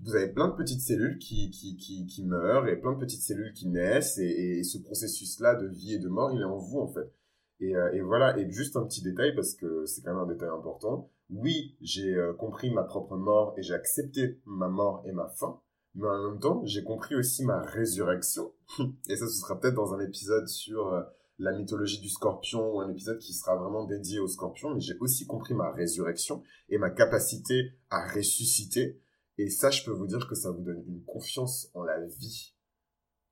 vous 0.02 0.14
avez 0.14 0.28
plein 0.28 0.48
de 0.48 0.54
petites 0.54 0.80
cellules 0.80 1.18
qui, 1.18 1.50
qui, 1.50 1.76
qui, 1.76 2.06
qui 2.06 2.24
meurent 2.24 2.68
et 2.68 2.76
plein 2.76 2.92
de 2.92 2.98
petites 2.98 3.22
cellules 3.22 3.52
qui 3.52 3.68
naissent 3.68 4.18
et, 4.18 4.58
et 4.58 4.64
ce 4.64 4.78
processus-là 4.78 5.54
de 5.54 5.68
vie 5.68 5.94
et 5.94 5.98
de 5.98 6.08
mort, 6.08 6.32
il 6.32 6.40
est 6.40 6.44
en 6.44 6.56
vous, 6.58 6.80
en 6.80 6.88
fait. 6.88 7.12
Et, 7.60 7.76
euh, 7.76 7.92
et, 7.92 8.00
voilà, 8.00 8.36
et 8.38 8.50
juste 8.50 8.76
un 8.76 8.84
petit 8.84 9.02
détail, 9.02 9.34
parce 9.34 9.54
que 9.54 9.86
c'est 9.86 10.02
quand 10.02 10.12
même 10.12 10.22
un 10.22 10.26
détail 10.26 10.48
important. 10.48 11.10
Oui, 11.32 11.76
j'ai 11.80 12.14
euh, 12.14 12.34
compris 12.34 12.70
ma 12.70 12.82
propre 12.82 13.16
mort 13.16 13.54
et 13.56 13.62
j'ai 13.62 13.72
accepté 13.72 14.38
ma 14.44 14.68
mort 14.68 15.02
et 15.06 15.12
ma 15.12 15.28
fin, 15.28 15.62
mais 15.94 16.06
en 16.06 16.30
même 16.30 16.40
temps, 16.40 16.62
j'ai 16.66 16.84
compris 16.84 17.14
aussi 17.14 17.42
ma 17.42 17.62
résurrection. 17.62 18.52
et 19.08 19.16
ça, 19.16 19.26
ce 19.26 19.40
sera 19.40 19.58
peut-être 19.58 19.74
dans 19.74 19.94
un 19.94 20.00
épisode 20.00 20.46
sur 20.46 20.88
euh, 20.88 21.02
la 21.38 21.52
mythologie 21.52 22.00
du 22.00 22.10
scorpion 22.10 22.74
ou 22.74 22.80
un 22.80 22.90
épisode 22.90 23.18
qui 23.18 23.32
sera 23.32 23.56
vraiment 23.56 23.84
dédié 23.84 24.18
au 24.18 24.28
scorpion, 24.28 24.74
mais 24.74 24.80
j'ai 24.80 24.96
aussi 25.00 25.26
compris 25.26 25.54
ma 25.54 25.70
résurrection 25.72 26.42
et 26.68 26.76
ma 26.76 26.90
capacité 26.90 27.72
à 27.88 28.06
ressusciter. 28.12 29.00
Et 29.38 29.48
ça, 29.48 29.70
je 29.70 29.84
peux 29.84 29.90
vous 29.90 30.06
dire 30.06 30.28
que 30.28 30.34
ça 30.34 30.50
vous 30.50 30.60
donne 30.60 30.84
une 30.86 31.02
confiance 31.04 31.70
en 31.72 31.82
la 31.82 31.98
vie 32.04 32.54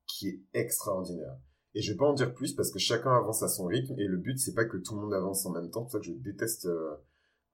qui 0.06 0.28
est 0.28 0.40
extraordinaire. 0.54 1.36
Et 1.74 1.82
je 1.82 1.92
vais 1.92 1.98
pas 1.98 2.06
en 2.06 2.14
dire 2.14 2.32
plus 2.32 2.54
parce 2.54 2.70
que 2.70 2.78
chacun 2.78 3.14
avance 3.14 3.42
à 3.42 3.48
son 3.48 3.66
rythme 3.66 3.94
et 3.98 4.06
le 4.06 4.16
but 4.16 4.38
c'est 4.38 4.54
pas 4.54 4.64
que 4.64 4.78
tout 4.78 4.94
le 4.96 5.02
monde 5.02 5.14
avance 5.14 5.44
en 5.44 5.52
même 5.52 5.70
temps. 5.70 5.80
C'est 5.80 5.82
pour 5.82 5.92
ça 5.92 5.98
que 5.98 6.06
je 6.06 6.12
déteste. 6.12 6.64
Euh, 6.64 6.96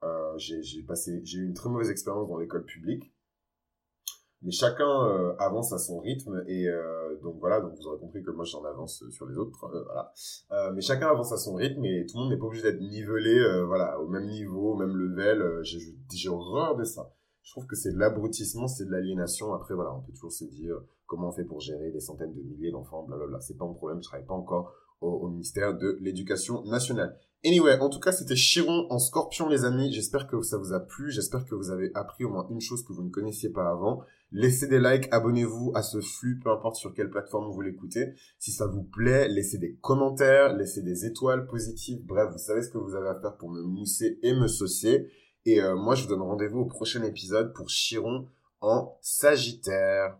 euh, 0.03 0.37
j'ai 0.37 1.37
eu 1.37 1.45
une 1.45 1.53
très 1.53 1.69
mauvaise 1.69 1.89
expérience 1.89 2.27
dans 2.27 2.37
l'école 2.37 2.65
publique. 2.65 3.13
Mais 4.43 4.51
chacun 4.51 5.07
euh, 5.07 5.35
avance 5.39 5.73
à 5.73 5.79
son 5.79 5.97
rythme 5.97 6.43
et 6.47 6.67
euh, 6.67 7.17
donc 7.23 7.37
voilà. 7.39 7.59
Donc 7.59 7.73
vous 7.75 7.87
aurez 7.87 7.99
compris 7.99 8.21
que 8.21 8.29
moi 8.29 8.45
j'en 8.45 8.63
avance 8.65 9.03
sur 9.09 9.25
les 9.25 9.35
autres. 9.35 9.65
Euh, 9.65 9.83
voilà. 9.83 10.13
Mais 10.73 10.81
chacun 10.81 11.07
avance 11.07 11.31
à 11.31 11.37
son 11.37 11.55
rythme 11.55 11.83
et 11.85 12.05
tout 12.05 12.17
le 12.17 12.23
monde 12.23 12.31
n'est 12.31 12.37
pas 12.37 12.45
obligé 12.45 12.63
d'être 12.63 12.79
nivelé, 12.79 13.63
voilà, 13.65 13.99
au 13.99 14.07
même 14.07 14.27
niveau, 14.27 14.73
au 14.73 14.77
même 14.77 14.95
level. 14.95 15.61
j'ai 15.63 16.29
horreur 16.29 16.75
de 16.75 16.83
ça 16.83 17.11
je 17.47 17.53
trouve 17.53 17.65
que 17.65 17.77
c'est 17.77 17.93
de 17.93 17.97
l'abrutissement, 17.97 18.67
c'est 18.67 18.83
de 18.83 18.91
l'aliénation. 18.91 19.53
Après, 19.53 19.73
voilà, 19.73 19.95
on 19.95 20.01
peut 20.01 20.11
toujours 20.11 20.33
se 20.33 20.43
dire 20.43 20.75
comment 21.05 21.29
on 21.29 21.31
fait 21.31 21.45
pour 21.45 21.61
gérer 21.61 21.91
des 21.91 22.01
centaines 22.01 22.33
de 22.33 22.41
milliers 22.41 22.71
d'enfants, 22.71 23.03
blablabla. 23.03 23.39
C'est 23.39 23.57
pas 23.57 23.63
mon 23.63 23.73
problème, 23.73 24.03
je 24.03 24.07
travaille 24.09 24.25
pas 24.25 24.33
encore 24.33 24.73
au, 25.01 25.27
ministère 25.27 25.77
de 25.77 25.97
l'Éducation 26.01 26.63
nationale. 26.65 27.17
Anyway, 27.45 27.77
en 27.79 27.89
tout 27.89 27.99
cas, 27.99 28.11
c'était 28.11 28.35
Chiron 28.35 28.87
en 28.89 28.97
scorpion, 28.97 29.47
les 29.47 29.63
amis. 29.63 29.93
J'espère 29.93 30.27
que 30.27 30.41
ça 30.41 30.57
vous 30.57 30.73
a 30.73 30.79
plu. 30.79 31.11
J'espère 31.11 31.45
que 31.45 31.55
vous 31.55 31.69
avez 31.69 31.91
appris 31.93 32.23
au 32.25 32.29
moins 32.29 32.47
une 32.49 32.59
chose 32.59 32.83
que 32.83 32.93
vous 32.93 33.03
ne 33.03 33.09
connaissiez 33.09 33.49
pas 33.49 33.69
avant. 33.69 34.01
Laissez 34.31 34.67
des 34.67 34.79
likes, 34.79 35.07
abonnez-vous 35.11 35.71
à 35.75 35.83
ce 35.83 36.01
flux, 36.01 36.39
peu 36.39 36.49
importe 36.49 36.75
sur 36.75 36.93
quelle 36.93 37.09
plateforme 37.09 37.51
vous 37.51 37.61
l'écoutez. 37.61 38.13
Si 38.39 38.51
ça 38.51 38.65
vous 38.65 38.83
plaît, 38.83 39.29
laissez 39.29 39.59
des 39.59 39.75
commentaires, 39.75 40.53
laissez 40.55 40.81
des 40.81 41.05
étoiles 41.05 41.47
positives. 41.47 42.03
Bref, 42.05 42.29
vous 42.31 42.39
savez 42.39 42.61
ce 42.63 42.69
que 42.69 42.77
vous 42.77 42.95
avez 42.95 43.07
à 43.07 43.15
faire 43.15 43.37
pour 43.37 43.49
me 43.49 43.61
mousser 43.61 44.19
et 44.23 44.33
me 44.33 44.47
saucer. 44.47 45.07
Et 45.45 45.61
euh, 45.61 45.75
moi, 45.75 45.95
je 45.95 46.03
vous 46.03 46.09
donne 46.09 46.23
rendez-vous 46.23 46.59
au 46.61 46.65
prochain 46.65 47.03
épisode 47.03 47.53
pour 47.53 47.69
Chiron 47.69 48.27
en 48.59 48.97
Sagittaire. 49.01 50.17